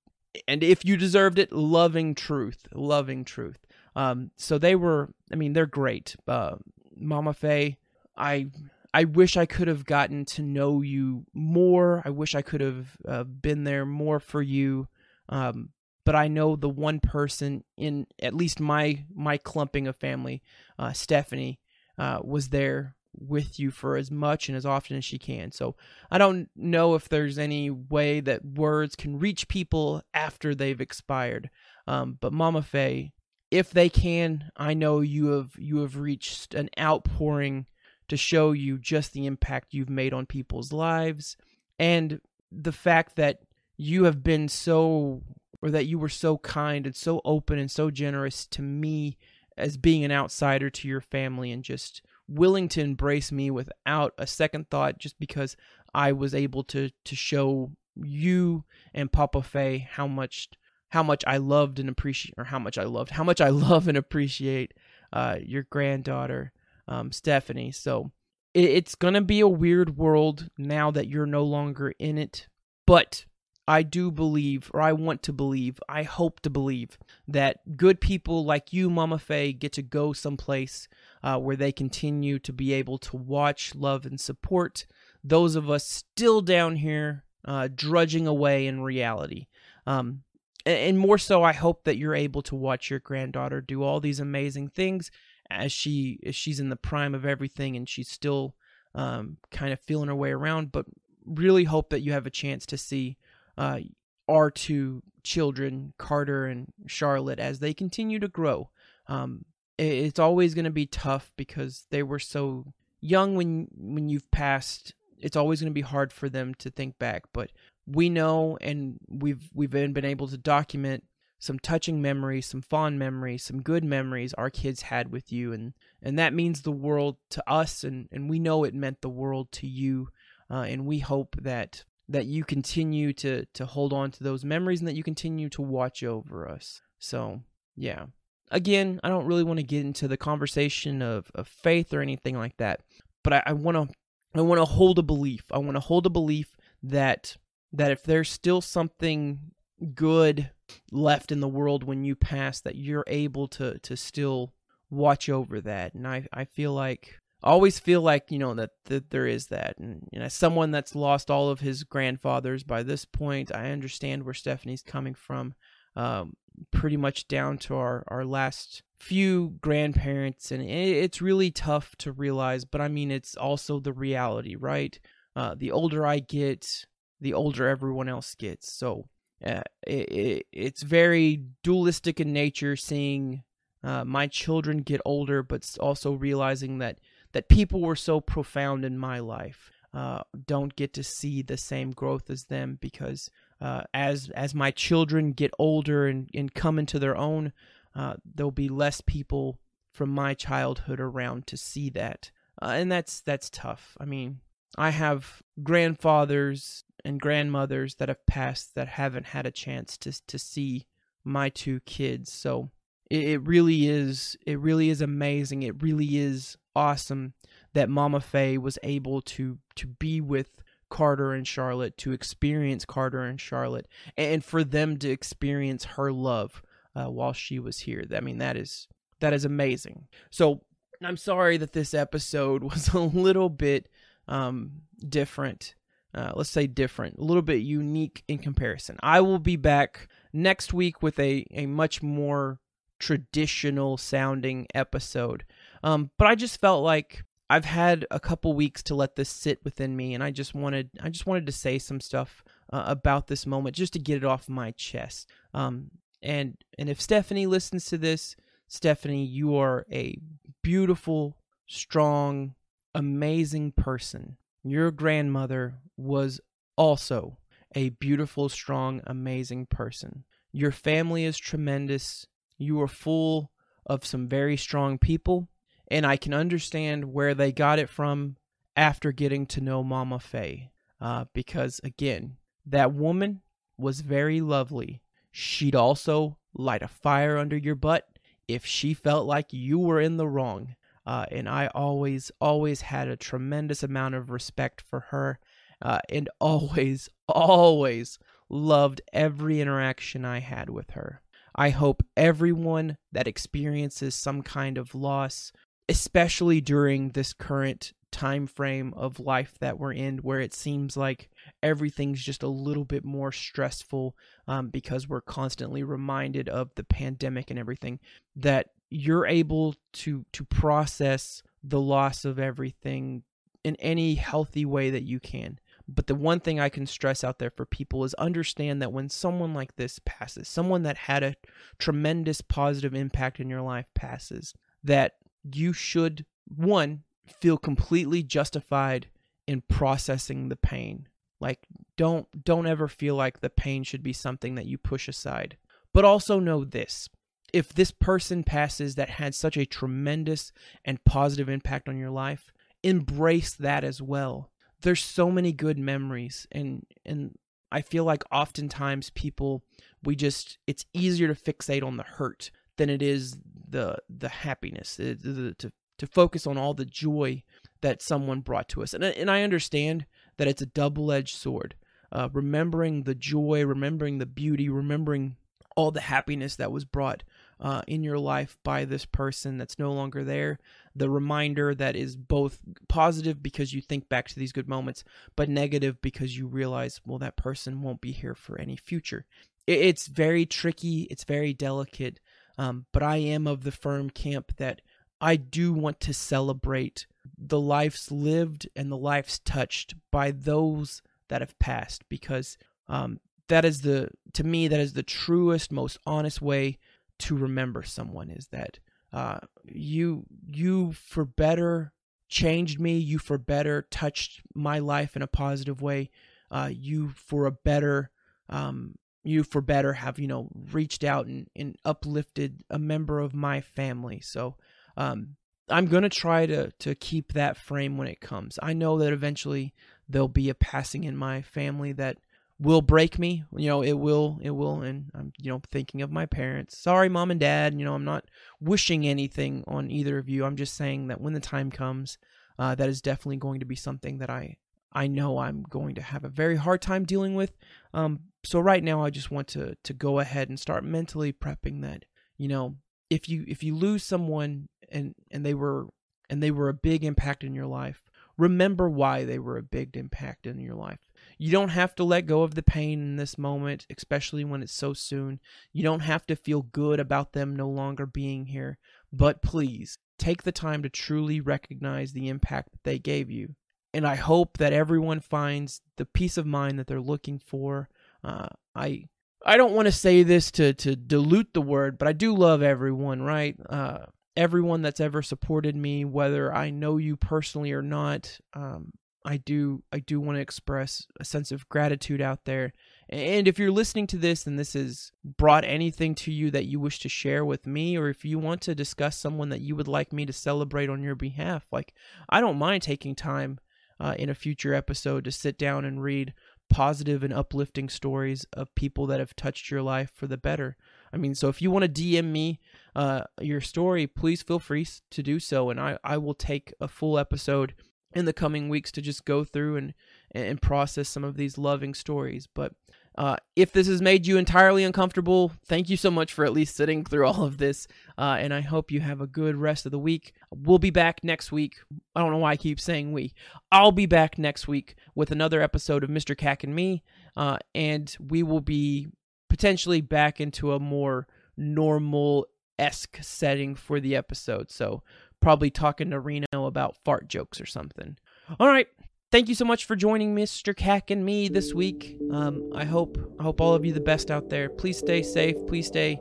and 0.48 0.62
if 0.62 0.84
you 0.84 0.96
deserved 0.96 1.38
it, 1.38 1.52
loving 1.52 2.14
truth, 2.14 2.66
loving 2.72 3.24
truth. 3.24 3.58
Um, 3.94 4.30
so 4.36 4.58
they 4.58 4.74
were. 4.74 5.10
I 5.30 5.36
mean, 5.36 5.52
they're 5.52 5.66
great. 5.66 6.16
Uh, 6.26 6.56
Mama 6.96 7.34
Fay, 7.34 7.76
I 8.16 8.48
I 8.94 9.04
wish 9.04 9.36
I 9.36 9.46
could 9.46 9.68
have 9.68 9.84
gotten 9.84 10.24
to 10.26 10.42
know 10.42 10.82
you 10.82 11.24
more. 11.32 12.02
I 12.04 12.10
wish 12.10 12.34
I 12.34 12.42
could 12.42 12.60
have 12.60 12.96
uh, 13.06 13.24
been 13.24 13.64
there 13.64 13.84
more 13.84 14.20
for 14.20 14.42
you. 14.42 14.88
Um, 15.28 15.70
but 16.04 16.16
I 16.16 16.28
know 16.28 16.56
the 16.56 16.68
one 16.68 17.00
person 17.00 17.64
in 17.76 18.06
at 18.20 18.34
least 18.34 18.60
my 18.60 19.04
my 19.14 19.36
clumping 19.36 19.86
of 19.86 19.96
family, 19.96 20.42
uh, 20.78 20.92
Stephanie, 20.92 21.60
uh, 21.98 22.20
was 22.22 22.48
there 22.48 22.96
with 23.18 23.58
you 23.58 23.70
for 23.70 23.96
as 23.96 24.10
much 24.10 24.48
and 24.48 24.56
as 24.56 24.66
often 24.66 24.96
as 24.96 25.04
she 25.04 25.18
can. 25.18 25.52
So 25.52 25.76
I 26.10 26.18
don't 26.18 26.48
know 26.56 26.94
if 26.94 27.08
there's 27.08 27.38
any 27.38 27.70
way 27.70 28.20
that 28.20 28.44
words 28.44 28.96
can 28.96 29.18
reach 29.18 29.48
people 29.48 30.02
after 30.14 30.54
they've 30.54 30.80
expired. 30.80 31.50
Um, 31.86 32.18
but 32.20 32.32
Mama 32.32 32.62
Fay, 32.62 33.12
if 33.50 33.70
they 33.70 33.88
can, 33.88 34.50
I 34.56 34.74
know 34.74 35.00
you 35.00 35.28
have 35.28 35.52
you 35.58 35.78
have 35.78 35.96
reached 35.96 36.54
an 36.54 36.70
outpouring 36.78 37.66
to 38.08 38.16
show 38.16 38.52
you 38.52 38.78
just 38.78 39.12
the 39.12 39.26
impact 39.26 39.74
you've 39.74 39.90
made 39.90 40.12
on 40.12 40.26
people's 40.26 40.72
lives 40.72 41.36
and 41.78 42.20
the 42.50 42.72
fact 42.72 43.16
that 43.16 43.40
you 43.76 44.04
have 44.04 44.22
been 44.22 44.48
so 44.48 45.22
or 45.62 45.70
that 45.70 45.86
you 45.86 45.98
were 45.98 46.08
so 46.08 46.38
kind 46.38 46.86
and 46.86 46.96
so 46.96 47.20
open 47.24 47.58
and 47.58 47.70
so 47.70 47.90
generous 47.90 48.46
to 48.46 48.62
me 48.62 49.16
as 49.56 49.76
being 49.76 50.04
an 50.04 50.12
outsider 50.12 50.70
to 50.70 50.88
your 50.88 51.00
family 51.00 51.52
and 51.52 51.62
just 51.62 52.02
willing 52.28 52.68
to 52.70 52.80
embrace 52.80 53.32
me 53.32 53.50
without 53.50 54.14
a 54.18 54.26
second 54.26 54.70
thought 54.70 54.98
just 54.98 55.18
because 55.18 55.56
I 55.94 56.12
was 56.12 56.34
able 56.34 56.64
to 56.64 56.90
to 57.04 57.16
show 57.16 57.72
you 57.96 58.64
and 58.94 59.12
Papa 59.12 59.42
Fay 59.42 59.86
how 59.90 60.06
much 60.06 60.48
how 60.90 61.02
much 61.02 61.24
I 61.26 61.38
loved 61.38 61.78
and 61.78 61.88
appreciate 61.88 62.34
or 62.38 62.44
how 62.44 62.58
much 62.58 62.78
I 62.78 62.84
loved 62.84 63.10
how 63.10 63.24
much 63.24 63.40
I 63.40 63.48
love 63.50 63.88
and 63.88 63.98
appreciate 63.98 64.74
uh, 65.12 65.36
your 65.42 65.64
granddaughter 65.64 66.52
um, 66.88 67.12
Stephanie. 67.12 67.72
So 67.72 68.12
it, 68.54 68.64
it's 68.64 68.94
to 68.94 69.20
be 69.20 69.40
a 69.40 69.48
weird 69.48 69.96
world 69.96 70.48
now 70.58 70.90
that 70.90 71.08
you're 71.08 71.26
no 71.26 71.44
longer 71.44 71.94
in 71.98 72.18
it. 72.18 72.48
But 72.86 73.26
I 73.66 73.82
do 73.82 74.10
believe, 74.10 74.70
or 74.74 74.80
I 74.80 74.92
want 74.92 75.22
to 75.24 75.32
believe, 75.32 75.78
I 75.88 76.02
hope 76.02 76.40
to 76.40 76.50
believe 76.50 76.98
that 77.28 77.76
good 77.76 78.00
people 78.00 78.44
like 78.44 78.72
you, 78.72 78.90
Mama 78.90 79.18
Fay, 79.18 79.52
get 79.52 79.72
to 79.74 79.82
go 79.82 80.12
someplace 80.12 80.88
uh, 81.22 81.38
where 81.38 81.56
they 81.56 81.72
continue 81.72 82.38
to 82.38 82.52
be 82.52 82.72
able 82.72 82.98
to 82.98 83.16
watch, 83.16 83.74
love, 83.74 84.04
and 84.04 84.20
support 84.20 84.86
those 85.24 85.54
of 85.54 85.70
us 85.70 85.86
still 85.86 86.40
down 86.40 86.76
here 86.76 87.24
uh, 87.44 87.68
drudging 87.74 88.26
away 88.26 88.66
in 88.66 88.82
reality. 88.82 89.46
Um, 89.86 90.22
and 90.64 90.98
more 90.98 91.18
so, 91.18 91.42
I 91.42 91.52
hope 91.52 91.84
that 91.84 91.96
you're 91.96 92.14
able 92.14 92.42
to 92.42 92.54
watch 92.54 92.88
your 92.88 93.00
granddaughter 93.00 93.60
do 93.60 93.82
all 93.82 94.00
these 94.00 94.20
amazing 94.20 94.68
things 94.68 95.10
as 95.50 95.72
she 95.72 96.20
as 96.24 96.36
she's 96.36 96.60
in 96.60 96.68
the 96.68 96.76
prime 96.76 97.14
of 97.14 97.26
everything 97.26 97.76
and 97.76 97.88
she's 97.88 98.08
still 98.08 98.54
um, 98.94 99.38
kind 99.50 99.72
of 99.72 99.80
feeling 99.80 100.08
her 100.08 100.14
way 100.14 100.30
around. 100.30 100.70
But 100.70 100.86
really 101.26 101.64
hope 101.64 101.90
that 101.90 102.02
you 102.02 102.12
have 102.12 102.26
a 102.26 102.30
chance 102.30 102.64
to 102.66 102.78
see 102.78 103.16
uh, 103.58 103.80
our 104.28 104.50
two 104.50 105.02
children, 105.24 105.94
Carter 105.98 106.46
and 106.46 106.72
Charlotte, 106.86 107.40
as 107.40 107.58
they 107.58 107.74
continue 107.74 108.20
to 108.20 108.28
grow. 108.28 108.70
Um, 109.08 109.44
it's 109.78 110.18
always 110.18 110.54
going 110.54 110.64
to 110.64 110.70
be 110.70 110.86
tough 110.86 111.32
because 111.36 111.86
they 111.90 112.02
were 112.02 112.18
so 112.18 112.72
young 113.00 113.34
when 113.34 113.68
when 113.76 114.08
you've 114.08 114.30
passed. 114.30 114.94
It's 115.18 115.36
always 115.36 115.60
going 115.60 115.70
to 115.70 115.74
be 115.74 115.82
hard 115.82 116.12
for 116.12 116.28
them 116.28 116.54
to 116.56 116.70
think 116.70 116.98
back, 116.98 117.24
but 117.32 117.50
we 117.86 118.08
know 118.08 118.58
and 118.60 118.98
we've 119.08 119.48
we've 119.54 119.70
been, 119.70 119.92
been 119.92 120.04
able 120.04 120.28
to 120.28 120.36
document 120.36 121.04
some 121.38 121.58
touching 121.58 122.00
memories, 122.00 122.46
some 122.46 122.62
fond 122.62 123.00
memories, 123.00 123.42
some 123.42 123.62
good 123.62 123.84
memories 123.84 124.32
our 124.34 124.50
kids 124.50 124.82
had 124.82 125.10
with 125.10 125.32
you, 125.32 125.52
and 125.52 125.74
and 126.00 126.18
that 126.18 126.34
means 126.34 126.62
the 126.62 126.70
world 126.72 127.16
to 127.30 127.50
us, 127.50 127.84
and 127.84 128.08
and 128.12 128.30
we 128.30 128.38
know 128.38 128.64
it 128.64 128.74
meant 128.74 129.00
the 129.00 129.08
world 129.08 129.50
to 129.52 129.66
you, 129.66 130.08
uh, 130.50 130.64
and 130.68 130.86
we 130.86 131.00
hope 131.00 131.36
that 131.40 131.84
that 132.08 132.26
you 132.26 132.44
continue 132.44 133.12
to 133.12 133.44
to 133.54 133.66
hold 133.66 133.92
on 133.92 134.10
to 134.12 134.22
those 134.22 134.44
memories 134.44 134.80
and 134.80 134.88
that 134.88 134.94
you 134.94 135.02
continue 135.02 135.48
to 135.48 135.62
watch 135.62 136.02
over 136.02 136.48
us. 136.48 136.80
So 136.98 137.42
yeah. 137.76 138.06
Again, 138.52 139.00
I 139.02 139.08
don't 139.08 139.26
really 139.26 139.42
want 139.42 139.58
to 139.58 139.64
get 139.64 139.84
into 139.84 140.06
the 140.06 140.16
conversation 140.16 141.02
of, 141.02 141.30
of 141.34 141.48
faith 141.48 141.92
or 141.92 142.02
anything 142.02 142.36
like 142.36 142.56
that, 142.58 142.80
but 143.24 143.42
I 143.46 143.52
want 143.52 143.76
to 143.76 143.94
I 144.34 144.40
want 144.40 144.60
to 144.60 144.64
hold 144.64 144.98
a 144.98 145.02
belief. 145.02 145.44
I 145.50 145.58
want 145.58 145.76
to 145.76 145.80
hold 145.80 146.06
a 146.06 146.10
belief 146.10 146.56
that 146.82 147.36
that 147.72 147.90
if 147.90 148.02
there's 148.02 148.30
still 148.30 148.60
something 148.60 149.52
good 149.94 150.50
left 150.90 151.32
in 151.32 151.40
the 151.40 151.48
world 151.48 151.84
when 151.84 152.04
you 152.04 152.14
pass 152.14 152.60
that 152.60 152.76
you're 152.76 153.04
able 153.06 153.48
to 153.48 153.78
to 153.78 153.96
still 153.96 154.52
watch 154.90 155.28
over 155.28 155.60
that. 155.60 155.94
And 155.94 156.06
i 156.06 156.26
i 156.32 156.44
feel 156.44 156.72
like 156.72 157.18
I 157.44 157.50
always 157.50 157.80
feel 157.80 158.02
like 158.02 158.30
you 158.30 158.38
know 158.38 158.54
that, 158.54 158.70
that 158.84 159.10
there 159.10 159.26
is 159.26 159.48
that. 159.48 159.76
And 159.78 160.08
you 160.12 160.20
know 160.20 160.28
someone 160.28 160.70
that's 160.70 160.94
lost 160.94 161.30
all 161.30 161.48
of 161.48 161.60
his 161.60 161.84
grandfathers 161.84 162.62
by 162.62 162.82
this 162.82 163.04
point 163.04 163.54
i 163.54 163.70
understand 163.70 164.24
where 164.24 164.34
stephanie's 164.34 164.82
coming 164.82 165.14
from. 165.14 165.54
Um, 165.96 166.34
pretty 166.70 166.96
much 166.96 167.28
down 167.28 167.58
to 167.58 167.74
our 167.74 168.04
our 168.08 168.24
last 168.24 168.82
few 168.98 169.54
grandparents 169.60 170.52
and 170.52 170.62
it's 170.62 171.20
really 171.20 171.50
tough 171.50 171.96
to 171.96 172.12
realize 172.12 172.64
but 172.64 172.80
i 172.80 172.86
mean 172.86 173.10
it's 173.10 173.36
also 173.36 173.80
the 173.80 173.92
reality 173.92 174.54
right? 174.54 175.00
Uh, 175.34 175.54
the 175.56 175.72
older 175.72 176.06
i 176.06 176.18
get 176.18 176.84
the 177.22 177.32
older 177.32 177.68
everyone 177.68 178.08
else 178.08 178.34
gets. 178.34 178.70
So 178.70 179.08
uh, 179.44 179.62
it, 179.86 180.12
it, 180.12 180.46
it's 180.52 180.82
very 180.82 181.44
dualistic 181.62 182.20
in 182.20 182.32
nature 182.32 182.76
seeing 182.76 183.44
uh, 183.82 184.04
my 184.04 184.26
children 184.26 184.78
get 184.78 185.00
older 185.04 185.42
but 185.42 185.76
also 185.80 186.12
realizing 186.12 186.78
that 186.78 186.98
that 187.32 187.48
people 187.48 187.80
were 187.80 187.96
so 187.96 188.20
profound 188.20 188.84
in 188.84 188.98
my 188.98 189.18
life. 189.18 189.70
Uh, 189.94 190.22
don't 190.46 190.76
get 190.76 190.92
to 190.94 191.02
see 191.02 191.42
the 191.42 191.56
same 191.56 191.92
growth 191.92 192.28
as 192.28 192.44
them 192.44 192.78
because 192.80 193.30
uh, 193.62 193.82
as 193.94 194.30
as 194.30 194.54
my 194.54 194.70
children 194.70 195.32
get 195.32 195.52
older 195.58 196.06
and, 196.06 196.28
and 196.34 196.54
come 196.54 196.78
into 196.78 196.98
their 196.98 197.16
own 197.16 197.52
uh, 197.94 198.14
there'll 198.24 198.50
be 198.50 198.68
less 198.68 199.00
people 199.00 199.58
from 199.92 200.10
my 200.10 200.34
childhood 200.34 201.00
around 201.00 201.46
to 201.46 201.56
see 201.56 201.88
that 201.90 202.30
uh, 202.60 202.72
and 202.74 202.90
that's 202.90 203.20
that's 203.20 203.48
tough 203.50 203.96
i 204.00 204.04
mean 204.04 204.40
i 204.76 204.90
have 204.90 205.42
grandfathers 205.62 206.84
and 207.04 207.20
grandmothers 207.20 207.96
that 207.96 208.08
have 208.08 208.24
passed 208.26 208.74
that 208.74 208.88
haven't 208.88 209.26
had 209.26 209.46
a 209.46 209.50
chance 209.50 209.96
to 209.98 210.12
to 210.26 210.38
see 210.38 210.86
my 211.24 211.48
two 211.48 211.80
kids. 211.80 212.32
So 212.32 212.70
it, 213.10 213.24
it 213.24 213.38
really 213.46 213.88
is 213.88 214.36
it 214.46 214.58
really 214.58 214.90
is 214.90 215.00
amazing. 215.00 215.62
It 215.62 215.82
really 215.82 216.18
is 216.18 216.56
awesome 216.74 217.34
that 217.74 217.88
Mama 217.88 218.20
Fay 218.20 218.58
was 218.58 218.78
able 218.82 219.20
to 219.22 219.58
to 219.76 219.86
be 219.86 220.20
with 220.20 220.62
Carter 220.92 221.32
and 221.32 221.48
Charlotte, 221.48 221.96
to 221.96 222.12
experience 222.12 222.84
Carter 222.84 223.22
and 223.22 223.40
Charlotte, 223.40 223.88
and 224.18 224.44
for 224.44 224.62
them 224.62 224.98
to 224.98 225.08
experience 225.08 225.84
her 225.84 226.12
love 226.12 226.62
uh, 226.94 227.06
while 227.06 227.32
she 227.32 227.58
was 227.58 227.78
here. 227.78 228.04
I 228.14 228.20
mean, 228.20 228.36
that 228.38 228.58
is 228.58 228.88
that 229.20 229.32
is 229.32 229.46
amazing. 229.46 230.06
So 230.30 230.60
I'm 231.02 231.16
sorry 231.16 231.56
that 231.56 231.72
this 231.72 231.94
episode 231.94 232.62
was 232.70 232.88
a 232.88 232.98
little 232.98 233.48
bit 233.48 233.88
um, 234.28 234.82
different. 235.08 235.74
Uh, 236.14 236.32
let's 236.34 236.50
say 236.50 236.66
different, 236.66 237.18
a 237.18 237.24
little 237.24 237.42
bit 237.42 237.62
unique 237.62 238.22
in 238.28 238.36
comparison. 238.36 238.98
I 239.02 239.22
will 239.22 239.38
be 239.38 239.56
back 239.56 240.08
next 240.30 240.74
week 240.74 241.02
with 241.02 241.18
a, 241.18 241.46
a 241.52 241.64
much 241.64 242.02
more 242.02 242.60
traditional 242.98 243.96
sounding 243.96 244.66
episode. 244.74 245.46
Um, 245.82 246.10
but 246.18 246.28
I 246.28 246.34
just 246.34 246.60
felt 246.60 246.84
like 246.84 247.24
I've 247.52 247.66
had 247.66 248.06
a 248.10 248.18
couple 248.18 248.54
weeks 248.54 248.82
to 248.84 248.94
let 248.94 249.14
this 249.14 249.28
sit 249.28 249.62
within 249.62 249.94
me, 249.94 250.14
and 250.14 250.24
I 250.24 250.30
just 250.30 250.54
wanted 250.54 250.88
I 251.02 251.10
just 251.10 251.26
wanted 251.26 251.44
to 251.44 251.52
say 251.52 251.78
some 251.78 252.00
stuff 252.00 252.42
uh, 252.72 252.84
about 252.86 253.26
this 253.26 253.44
moment 253.44 253.76
just 253.76 253.92
to 253.92 253.98
get 253.98 254.16
it 254.16 254.24
off 254.24 254.48
my 254.48 254.70
chest. 254.70 255.28
Um, 255.52 255.90
and 256.22 256.56
and 256.78 256.88
if 256.88 256.98
Stephanie 256.98 257.44
listens 257.44 257.84
to 257.86 257.98
this, 257.98 258.36
Stephanie, 258.68 259.26
you 259.26 259.54
are 259.54 259.84
a 259.92 260.16
beautiful, 260.62 261.36
strong, 261.66 262.54
amazing 262.94 263.72
person. 263.72 264.38
Your 264.64 264.90
grandmother 264.90 265.74
was 265.98 266.40
also 266.74 267.36
a 267.74 267.90
beautiful, 267.90 268.48
strong, 268.48 269.02
amazing 269.06 269.66
person. 269.66 270.24
Your 270.52 270.72
family 270.72 271.26
is 271.26 271.36
tremendous. 271.36 272.26
You 272.56 272.80
are 272.80 272.88
full 272.88 273.50
of 273.84 274.06
some 274.06 274.26
very 274.26 274.56
strong 274.56 274.96
people 274.96 275.50
and 275.92 276.06
I 276.06 276.16
can 276.16 276.32
understand 276.32 277.12
where 277.12 277.34
they 277.34 277.52
got 277.52 277.78
it 277.78 277.90
from 277.90 278.36
after 278.74 279.12
getting 279.12 279.44
to 279.48 279.60
know 279.60 279.84
Mama 279.84 280.18
Fay. 280.18 280.70
Uh, 280.98 281.26
because 281.34 281.82
again, 281.84 282.38
that 282.64 282.94
woman 282.94 283.42
was 283.76 284.00
very 284.00 284.40
lovely. 284.40 285.02
She'd 285.30 285.74
also 285.74 286.38
light 286.54 286.82
a 286.82 286.88
fire 286.88 287.36
under 287.36 287.58
your 287.58 287.74
butt 287.74 288.08
if 288.48 288.64
she 288.64 288.94
felt 288.94 289.26
like 289.26 289.52
you 289.52 289.78
were 289.78 290.00
in 290.00 290.16
the 290.16 290.26
wrong. 290.26 290.76
Uh, 291.04 291.26
and 291.30 291.46
I 291.46 291.66
always, 291.66 292.32
always 292.40 292.80
had 292.80 293.08
a 293.08 293.16
tremendous 293.16 293.82
amount 293.82 294.14
of 294.14 294.30
respect 294.30 294.80
for 294.80 295.00
her, 295.10 295.40
uh, 295.82 295.98
and 296.08 296.26
always, 296.40 297.10
always 297.28 298.18
loved 298.48 299.02
every 299.12 299.60
interaction 299.60 300.24
I 300.24 300.40
had 300.40 300.70
with 300.70 300.92
her. 300.92 301.20
I 301.54 301.68
hope 301.68 302.02
everyone 302.16 302.96
that 303.10 303.28
experiences 303.28 304.14
some 304.14 304.40
kind 304.40 304.78
of 304.78 304.94
loss 304.94 305.52
especially 305.88 306.60
during 306.60 307.10
this 307.10 307.32
current 307.32 307.92
time 308.10 308.46
frame 308.46 308.92
of 308.94 309.18
life 309.18 309.56
that 309.58 309.78
we're 309.78 309.92
in 309.92 310.18
where 310.18 310.38
it 310.38 310.52
seems 310.52 310.96
like 310.96 311.30
everything's 311.62 312.22
just 312.22 312.42
a 312.42 312.48
little 312.48 312.84
bit 312.84 313.04
more 313.04 313.32
stressful 313.32 314.14
um, 314.46 314.68
because 314.68 315.08
we're 315.08 315.22
constantly 315.22 315.82
reminded 315.82 316.48
of 316.48 316.70
the 316.74 316.84
pandemic 316.84 317.50
and 317.50 317.58
everything 317.58 317.98
that 318.36 318.68
you're 318.90 319.26
able 319.26 319.74
to 319.92 320.24
to 320.32 320.44
process 320.44 321.42
the 321.64 321.80
loss 321.80 322.26
of 322.26 322.38
everything 322.38 323.22
in 323.64 323.76
any 323.76 324.14
healthy 324.14 324.64
way 324.64 324.90
that 324.90 325.04
you 325.04 325.18
can. 325.18 325.58
But 325.88 326.06
the 326.06 326.14
one 326.14 326.40
thing 326.40 326.60
I 326.60 326.68
can 326.68 326.86
stress 326.86 327.24
out 327.24 327.38
there 327.38 327.50
for 327.50 327.64
people 327.64 328.04
is 328.04 328.14
understand 328.14 328.82
that 328.82 328.92
when 328.92 329.08
someone 329.08 329.54
like 329.54 329.76
this 329.76 330.00
passes, 330.04 330.48
someone 330.48 330.82
that 330.82 330.96
had 330.96 331.22
a 331.22 331.36
tremendous 331.78 332.40
positive 332.40 332.94
impact 332.94 333.40
in 333.40 333.48
your 333.48 333.62
life 333.62 333.86
passes, 333.94 334.54
that 334.84 335.14
you 335.50 335.72
should 335.72 336.24
one 336.46 337.02
feel 337.26 337.56
completely 337.56 338.22
justified 338.22 339.08
in 339.46 339.62
processing 339.62 340.48
the 340.48 340.56
pain. 340.56 341.08
Like 341.40 341.60
don't 341.96 342.26
don't 342.44 342.66
ever 342.66 342.88
feel 342.88 343.16
like 343.16 343.40
the 343.40 343.50
pain 343.50 343.82
should 343.82 344.02
be 344.02 344.12
something 344.12 344.54
that 344.54 344.66
you 344.66 344.78
push 344.78 345.08
aside. 345.08 345.56
But 345.92 346.04
also 346.04 346.38
know 346.38 346.64
this 346.64 347.08
if 347.52 347.72
this 347.72 347.90
person 347.90 348.44
passes 348.44 348.94
that 348.94 349.10
had 349.10 349.34
such 349.34 349.56
a 349.56 349.66
tremendous 349.66 350.52
and 350.84 351.04
positive 351.04 351.48
impact 351.48 351.88
on 351.88 351.98
your 351.98 352.10
life 352.10 352.52
embrace 352.82 353.54
that 353.54 353.84
as 353.84 354.00
well. 354.00 354.50
There's 354.80 355.02
so 355.02 355.30
many 355.30 355.52
good 355.52 355.78
memories 355.78 356.46
and 356.50 356.84
and 357.04 357.36
i 357.70 357.80
feel 357.80 358.04
like 358.04 358.22
oftentimes 358.30 359.10
people 359.10 359.62
we 360.02 360.14
just 360.14 360.58
it's 360.66 360.84
easier 360.92 361.32
to 361.32 361.34
fixate 361.34 361.82
on 361.82 361.96
the 361.96 362.02
hurt 362.02 362.50
than 362.76 362.90
it 362.90 363.02
is 363.02 363.36
the 363.68 363.96
the 364.08 364.28
happiness 364.28 364.96
the, 364.96 365.14
the, 365.14 365.54
to 365.54 365.72
to 365.98 366.06
focus 366.06 366.46
on 366.46 366.58
all 366.58 366.74
the 366.74 366.84
joy 366.84 367.42
that 367.80 368.02
someone 368.02 368.40
brought 368.40 368.68
to 368.68 368.82
us 368.82 368.94
and 368.94 369.04
and 369.04 369.30
I 369.30 369.42
understand 369.42 370.06
that 370.36 370.48
it's 370.48 370.62
a 370.62 370.66
double-edged 370.66 371.36
sword 371.36 371.74
uh, 372.10 372.28
remembering 372.32 373.04
the 373.04 373.14
joy 373.14 373.64
remembering 373.64 374.18
the 374.18 374.26
beauty 374.26 374.68
remembering 374.68 375.36
all 375.76 375.90
the 375.90 376.00
happiness 376.00 376.56
that 376.56 376.72
was 376.72 376.84
brought 376.84 377.22
uh, 377.60 377.82
in 377.86 378.02
your 378.02 378.18
life 378.18 378.56
by 378.64 378.84
this 378.84 379.04
person 379.04 379.56
that's 379.56 379.78
no 379.78 379.92
longer 379.92 380.24
there. 380.24 380.58
The 380.94 381.08
reminder 381.08 381.74
that 381.74 381.96
is 381.96 382.16
both 382.16 382.58
positive 382.88 383.42
because 383.42 383.72
you 383.72 383.80
think 383.80 384.08
back 384.08 384.28
to 384.28 384.38
these 384.38 384.52
good 384.52 384.68
moments, 384.68 385.04
but 385.36 385.48
negative 385.48 386.00
because 386.02 386.36
you 386.36 386.46
realize, 386.46 387.00
well, 387.06 387.18
that 387.18 387.36
person 387.36 387.82
won't 387.82 388.00
be 388.00 388.12
here 388.12 388.34
for 388.34 388.60
any 388.60 388.76
future. 388.76 389.24
It's 389.66 390.08
very 390.08 390.44
tricky, 390.44 391.02
it's 391.02 391.24
very 391.24 391.52
delicate, 391.52 392.18
um, 392.58 392.86
but 392.92 393.02
I 393.02 393.16
am 393.16 393.46
of 393.46 393.64
the 393.64 393.72
firm 393.72 394.10
camp 394.10 394.56
that 394.56 394.80
I 395.20 395.36
do 395.36 395.72
want 395.72 396.00
to 396.00 396.12
celebrate 396.12 397.06
the 397.38 397.60
lives 397.60 398.10
lived 398.10 398.68
and 398.74 398.90
the 398.90 398.96
lives 398.96 399.38
touched 399.38 399.94
by 400.10 400.30
those 400.32 401.02
that 401.28 401.40
have 401.40 401.58
passed 401.58 402.08
because 402.08 402.58
um, 402.88 403.20
that 403.48 403.64
is 403.64 403.82
the 403.82 404.08
to 404.32 404.44
me 404.44 404.68
that 404.68 404.80
is 404.80 404.94
the 404.94 405.02
truest 405.02 405.70
most 405.70 405.98
honest 406.06 406.42
way 406.42 406.78
to 407.18 407.36
remember 407.36 407.82
someone 407.82 408.30
is 408.30 408.48
that 408.48 408.78
uh, 409.12 409.38
you 409.64 410.24
you 410.46 410.92
for 410.92 411.24
better 411.24 411.92
changed 412.28 412.80
me 412.80 412.96
you 412.96 413.18
for 413.18 413.38
better 413.38 413.86
touched 413.90 414.40
my 414.54 414.78
life 414.78 415.14
in 415.16 415.22
a 415.22 415.26
positive 415.26 415.80
way 415.82 416.10
uh, 416.50 416.70
you 416.72 417.10
for 417.10 417.46
a 417.46 417.52
better 417.52 418.10
um, 418.48 418.94
you 419.22 419.42
for 419.42 419.60
better 419.60 419.94
have 419.94 420.18
you 420.18 420.26
know 420.26 420.48
reached 420.72 421.04
out 421.04 421.26
and, 421.26 421.48
and 421.54 421.76
uplifted 421.84 422.64
a 422.70 422.78
member 422.78 423.20
of 423.20 423.34
my 423.34 423.60
family. 423.60 424.20
So 424.20 424.56
um, 424.96 425.36
i'm 425.68 425.86
going 425.86 426.02
to 426.02 426.08
try 426.08 426.44
to 426.44 426.70
to 426.72 426.94
keep 426.94 427.32
that 427.32 427.56
frame 427.56 427.96
when 427.96 428.08
it 428.08 428.20
comes. 428.20 428.58
I 428.62 428.72
know 428.72 428.98
that 428.98 429.12
eventually 429.12 429.74
there'll 430.08 430.28
be 430.28 430.48
a 430.50 430.54
passing 430.54 431.04
in 431.04 431.16
my 431.16 431.42
family 431.42 431.92
that 431.92 432.18
will 432.58 432.82
break 432.82 433.18
me. 433.18 433.44
You 433.56 433.68
know 433.68 433.82
it 433.82 433.94
will 433.94 434.38
it 434.42 434.50
will 434.50 434.82
and 434.82 435.10
i'm 435.14 435.32
you 435.38 435.50
know 435.50 435.60
thinking 435.70 436.02
of 436.02 436.10
my 436.10 436.26
parents. 436.26 436.78
Sorry 436.78 437.08
mom 437.08 437.30
and 437.30 437.40
dad 437.40 437.78
you 437.78 437.84
know 437.84 437.94
i'm 437.94 438.04
not 438.04 438.24
wishing 438.60 439.06
anything 439.06 439.64
on 439.66 439.90
either 439.90 440.18
of 440.18 440.28
you. 440.28 440.44
I'm 440.44 440.56
just 440.56 440.74
saying 440.74 441.08
that 441.08 441.20
when 441.20 441.32
the 441.32 441.40
time 441.40 441.70
comes 441.70 442.18
uh, 442.58 442.74
that 442.74 442.88
is 442.88 443.00
definitely 443.00 443.38
going 443.38 443.60
to 443.60 443.66
be 443.66 443.74
something 443.74 444.18
that 444.18 444.30
i 444.30 444.56
i 444.92 445.06
know 445.06 445.38
i'm 445.38 445.62
going 445.68 445.94
to 445.94 446.02
have 446.02 446.24
a 446.24 446.28
very 446.28 446.56
hard 446.56 446.80
time 446.80 447.04
dealing 447.04 447.34
with 447.34 447.52
um, 447.94 448.20
so 448.44 448.58
right 448.60 448.82
now 448.82 449.02
I 449.02 449.10
just 449.10 449.30
want 449.30 449.48
to 449.48 449.76
to 449.82 449.92
go 449.92 450.18
ahead 450.18 450.48
and 450.48 450.58
start 450.58 450.84
mentally 450.84 451.32
prepping 451.32 451.82
that 451.82 452.04
you 452.36 452.48
know 452.48 452.76
if 453.10 453.28
you 453.28 453.44
if 453.46 453.62
you 453.62 453.74
lose 453.74 454.04
someone 454.04 454.68
and 454.90 455.14
and 455.30 455.44
they 455.44 455.54
were 455.54 455.88
and 456.28 456.42
they 456.42 456.50
were 456.50 456.68
a 456.68 456.74
big 456.74 457.04
impact 457.04 457.44
in 457.44 457.54
your 457.54 457.66
life 457.66 458.02
remember 458.38 458.88
why 458.88 459.24
they 459.24 459.38
were 459.38 459.58
a 459.58 459.62
big 459.62 459.94
impact 459.94 460.46
in 460.46 460.58
your 460.58 460.74
life. 460.74 461.00
You 461.36 461.52
don't 461.52 461.68
have 461.68 461.94
to 461.96 462.04
let 462.04 462.26
go 462.26 462.42
of 462.42 462.54
the 462.54 462.62
pain 462.62 463.00
in 463.00 463.16
this 463.16 463.36
moment 463.36 463.86
especially 463.94 464.44
when 464.44 464.62
it's 464.62 464.72
so 464.72 464.94
soon. 464.94 465.38
You 465.72 465.82
don't 465.82 466.00
have 466.00 466.26
to 466.26 466.36
feel 466.36 466.62
good 466.62 466.98
about 466.98 467.32
them 467.32 467.54
no 467.54 467.68
longer 467.68 468.06
being 468.06 468.46
here 468.46 468.78
but 469.12 469.42
please 469.42 469.98
take 470.18 470.42
the 470.42 470.52
time 470.52 470.82
to 470.82 470.88
truly 470.88 471.40
recognize 471.40 472.12
the 472.12 472.28
impact 472.28 472.72
that 472.72 472.84
they 472.84 472.98
gave 472.98 473.30
you 473.30 473.54
and 473.94 474.06
i 474.06 474.14
hope 474.14 474.58
that 474.58 474.72
everyone 474.72 475.20
finds 475.20 475.80
the 475.96 476.06
peace 476.06 476.36
of 476.36 476.46
mind 476.46 476.78
that 476.78 476.86
they're 476.86 477.00
looking 477.00 477.38
for 477.38 477.88
uh, 478.24 478.48
I 478.74 479.08
I 479.44 479.56
don't 479.56 479.72
want 479.72 479.86
to 479.86 479.92
say 479.92 480.22
this 480.22 480.50
to 480.52 480.72
to 480.74 480.96
dilute 480.96 481.52
the 481.52 481.62
word, 481.62 481.98
but 481.98 482.08
I 482.08 482.12
do 482.12 482.34
love 482.34 482.62
everyone, 482.62 483.22
right? 483.22 483.56
Uh, 483.68 484.06
everyone 484.36 484.82
that's 484.82 485.00
ever 485.00 485.22
supported 485.22 485.76
me, 485.76 486.04
whether 486.04 486.54
I 486.54 486.70
know 486.70 486.96
you 486.96 487.16
personally 487.16 487.72
or 487.72 487.82
not. 487.82 488.38
Um, 488.54 488.92
I 489.24 489.36
do 489.36 489.82
I 489.92 490.00
do 490.00 490.20
want 490.20 490.36
to 490.36 490.40
express 490.40 491.06
a 491.20 491.24
sense 491.24 491.52
of 491.52 491.68
gratitude 491.68 492.20
out 492.20 492.44
there. 492.44 492.72
And 493.08 493.46
if 493.46 493.58
you're 493.58 493.70
listening 493.70 494.06
to 494.08 494.16
this 494.16 494.46
and 494.46 494.58
this 494.58 494.72
has 494.72 495.12
brought 495.24 495.64
anything 495.64 496.14
to 496.16 496.32
you 496.32 496.50
that 496.52 496.66
you 496.66 496.80
wish 496.80 497.00
to 497.00 497.08
share 497.08 497.44
with 497.44 497.66
me, 497.66 497.96
or 497.96 498.08
if 498.08 498.24
you 498.24 498.38
want 498.38 498.62
to 498.62 498.74
discuss 498.74 499.18
someone 499.18 499.50
that 499.50 499.60
you 499.60 499.76
would 499.76 499.88
like 499.88 500.12
me 500.12 500.24
to 500.26 500.32
celebrate 500.32 500.88
on 500.88 501.02
your 501.02 501.14
behalf, 501.14 501.66
like 501.70 501.94
I 502.28 502.40
don't 502.40 502.58
mind 502.58 502.82
taking 502.82 503.14
time 503.14 503.58
uh, 504.02 504.14
in 504.18 504.28
a 504.28 504.34
future 504.34 504.74
episode 504.74 505.24
to 505.24 505.30
sit 505.30 505.56
down 505.56 505.84
and 505.84 506.02
read 506.02 506.34
positive 506.68 507.22
and 507.22 507.32
uplifting 507.32 507.88
stories 507.88 508.44
of 508.52 508.74
people 508.74 509.06
that 509.06 509.20
have 509.20 509.36
touched 509.36 509.70
your 509.70 509.82
life 509.82 510.10
for 510.14 510.26
the 510.26 510.36
better. 510.36 510.76
I 511.12 511.18
mean, 511.18 511.34
so 511.34 511.48
if 511.48 511.62
you 511.62 511.70
want 511.70 511.84
to 511.84 512.02
DM 512.02 512.32
me 512.32 512.60
uh, 512.96 513.22
your 513.40 513.60
story, 513.60 514.06
please 514.06 514.42
feel 514.42 514.58
free 514.58 514.86
to 515.10 515.22
do 515.22 515.38
so, 515.38 515.70
and 515.70 515.78
I, 515.78 515.98
I 516.02 516.18
will 516.18 516.34
take 516.34 516.74
a 516.80 516.88
full 516.88 517.18
episode 517.18 517.74
in 518.14 518.24
the 518.24 518.32
coming 518.32 518.68
weeks 518.68 518.90
to 518.92 519.00
just 519.00 519.24
go 519.24 519.44
through 519.44 519.76
and 519.76 519.94
and 520.34 520.60
process 520.60 521.08
some 521.08 521.24
of 521.24 521.36
these 521.36 521.56
loving 521.56 521.94
stories. 521.94 522.48
But 522.52 522.72
Uh, 523.16 523.36
if 523.56 523.72
this 523.72 523.86
has 523.86 524.00
made 524.00 524.26
you 524.26 524.38
entirely 524.38 524.84
uncomfortable, 524.84 525.52
thank 525.66 525.90
you 525.90 525.96
so 525.96 526.10
much 526.10 526.32
for 526.32 526.44
at 526.44 526.52
least 526.52 526.76
sitting 526.76 527.04
through 527.04 527.26
all 527.26 527.44
of 527.44 527.58
this. 527.58 527.86
Uh, 528.16 528.36
and 528.38 528.54
I 528.54 528.60
hope 528.60 528.90
you 528.90 529.00
have 529.00 529.20
a 529.20 529.26
good 529.26 529.56
rest 529.56 529.84
of 529.86 529.92
the 529.92 529.98
week. 529.98 530.32
We'll 530.50 530.78
be 530.78 530.90
back 530.90 531.22
next 531.22 531.52
week. 531.52 531.76
I 532.14 532.20
don't 532.20 532.30
know 532.30 532.38
why 532.38 532.52
I 532.52 532.56
keep 532.56 532.80
saying 532.80 533.12
we. 533.12 533.34
I'll 533.70 533.92
be 533.92 534.06
back 534.06 534.38
next 534.38 534.66
week 534.66 534.96
with 535.14 535.30
another 535.30 535.60
episode 535.60 536.04
of 536.04 536.10
Mr. 536.10 536.36
CAC 536.36 536.64
and 536.64 536.74
me. 536.74 537.02
Uh, 537.36 537.58
and 537.74 538.14
we 538.18 538.42
will 538.42 538.60
be 538.60 539.08
potentially 539.48 540.00
back 540.00 540.40
into 540.40 540.72
a 540.72 540.78
more 540.80 541.26
normal 541.56 542.46
esque 542.78 543.18
setting 543.20 543.74
for 543.74 544.00
the 544.00 544.16
episode. 544.16 544.70
So 544.70 545.02
probably 545.40 545.70
talking 545.70 546.10
to 546.10 546.20
Reno 546.20 546.46
about 546.52 546.96
fart 547.04 547.28
jokes 547.28 547.60
or 547.60 547.66
something. 547.66 548.16
All 548.58 548.68
right. 548.68 548.88
Thank 549.32 549.48
you 549.48 549.54
so 549.54 549.64
much 549.64 549.86
for 549.86 549.96
joining 549.96 550.36
Mr. 550.36 550.74
CAC 550.74 551.10
and 551.10 551.24
me 551.24 551.48
this 551.48 551.72
week. 551.72 552.18
Um, 552.30 552.70
I 552.74 552.84
hope 552.84 553.16
I 553.40 553.42
hope 553.42 553.62
all 553.62 553.72
of 553.72 553.82
you 553.82 553.94
the 553.94 554.00
best 554.00 554.30
out 554.30 554.50
there. 554.50 554.68
Please 554.68 554.98
stay 554.98 555.22
safe. 555.22 555.56
Please 555.66 555.86
stay 555.86 556.20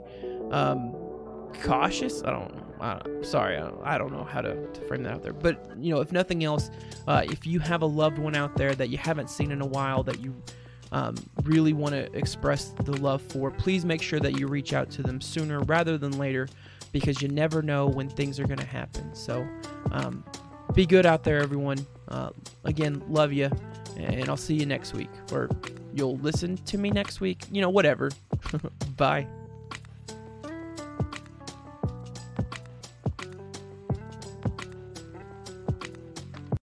um, 0.49 0.95
cautious. 1.61 2.23
I 2.23 2.29
don't. 2.29 3.25
Sorry, 3.25 3.57
I 3.57 3.59
don't, 3.59 3.81
I 3.83 3.97
don't, 3.97 4.13
know 4.13 4.23
how 4.23 4.39
to, 4.39 4.65
to, 4.65 4.81
frame 4.87 5.03
that 5.03 5.13
out 5.13 5.23
there. 5.23 5.33
But 5.33 5.71
you 5.77 5.93
know, 5.93 5.99
if 5.99 6.13
nothing 6.13 6.45
else, 6.45 6.71
uh, 7.05 7.23
if 7.25 7.45
you 7.45 7.59
have 7.59 7.81
a 7.81 7.85
loved 7.85 8.17
one 8.17 8.33
out 8.33 8.55
there 8.55 8.73
that 8.75 8.87
you 8.87 8.97
haven't 8.97 9.29
seen 9.29 9.51
in 9.51 9.61
a 9.61 9.67
while 9.67 10.03
that 10.03 10.21
you 10.21 10.33
um, 10.93 11.15
really 11.43 11.73
want 11.73 11.93
to 11.93 12.11
express 12.17 12.69
the 12.85 12.93
love 12.93 13.21
for, 13.21 13.51
please 13.51 13.83
make 13.83 14.01
sure 14.01 14.21
that 14.21 14.39
you 14.39 14.47
reach 14.47 14.71
out 14.71 14.89
to 14.91 15.03
them 15.03 15.19
sooner 15.19 15.59
rather 15.59 15.97
than 15.97 16.17
later 16.17 16.47
because 16.93 17.21
you 17.21 17.27
never 17.27 17.61
know 17.61 17.87
when 17.87 18.07
things 18.07 18.39
are 18.39 18.45
going 18.45 18.57
to 18.57 18.65
happen. 18.65 19.13
So 19.13 19.45
um, 19.91 20.23
be 20.73 20.85
good 20.85 21.05
out 21.05 21.23
there, 21.23 21.41
everyone. 21.41 21.85
Uh, 22.07 22.31
again, 22.63 23.03
love 23.07 23.33
you, 23.33 23.49
and 23.97 24.29
I'll 24.29 24.37
see 24.37 24.55
you 24.55 24.65
next 24.65 24.93
week, 24.93 25.09
or 25.31 25.49
you'll 25.93 26.17
listen 26.17 26.57
to 26.57 26.77
me 26.77 26.89
next 26.89 27.21
week. 27.21 27.43
You 27.51 27.61
know, 27.61 27.69
whatever. 27.69 28.11
Bye. 28.97 29.27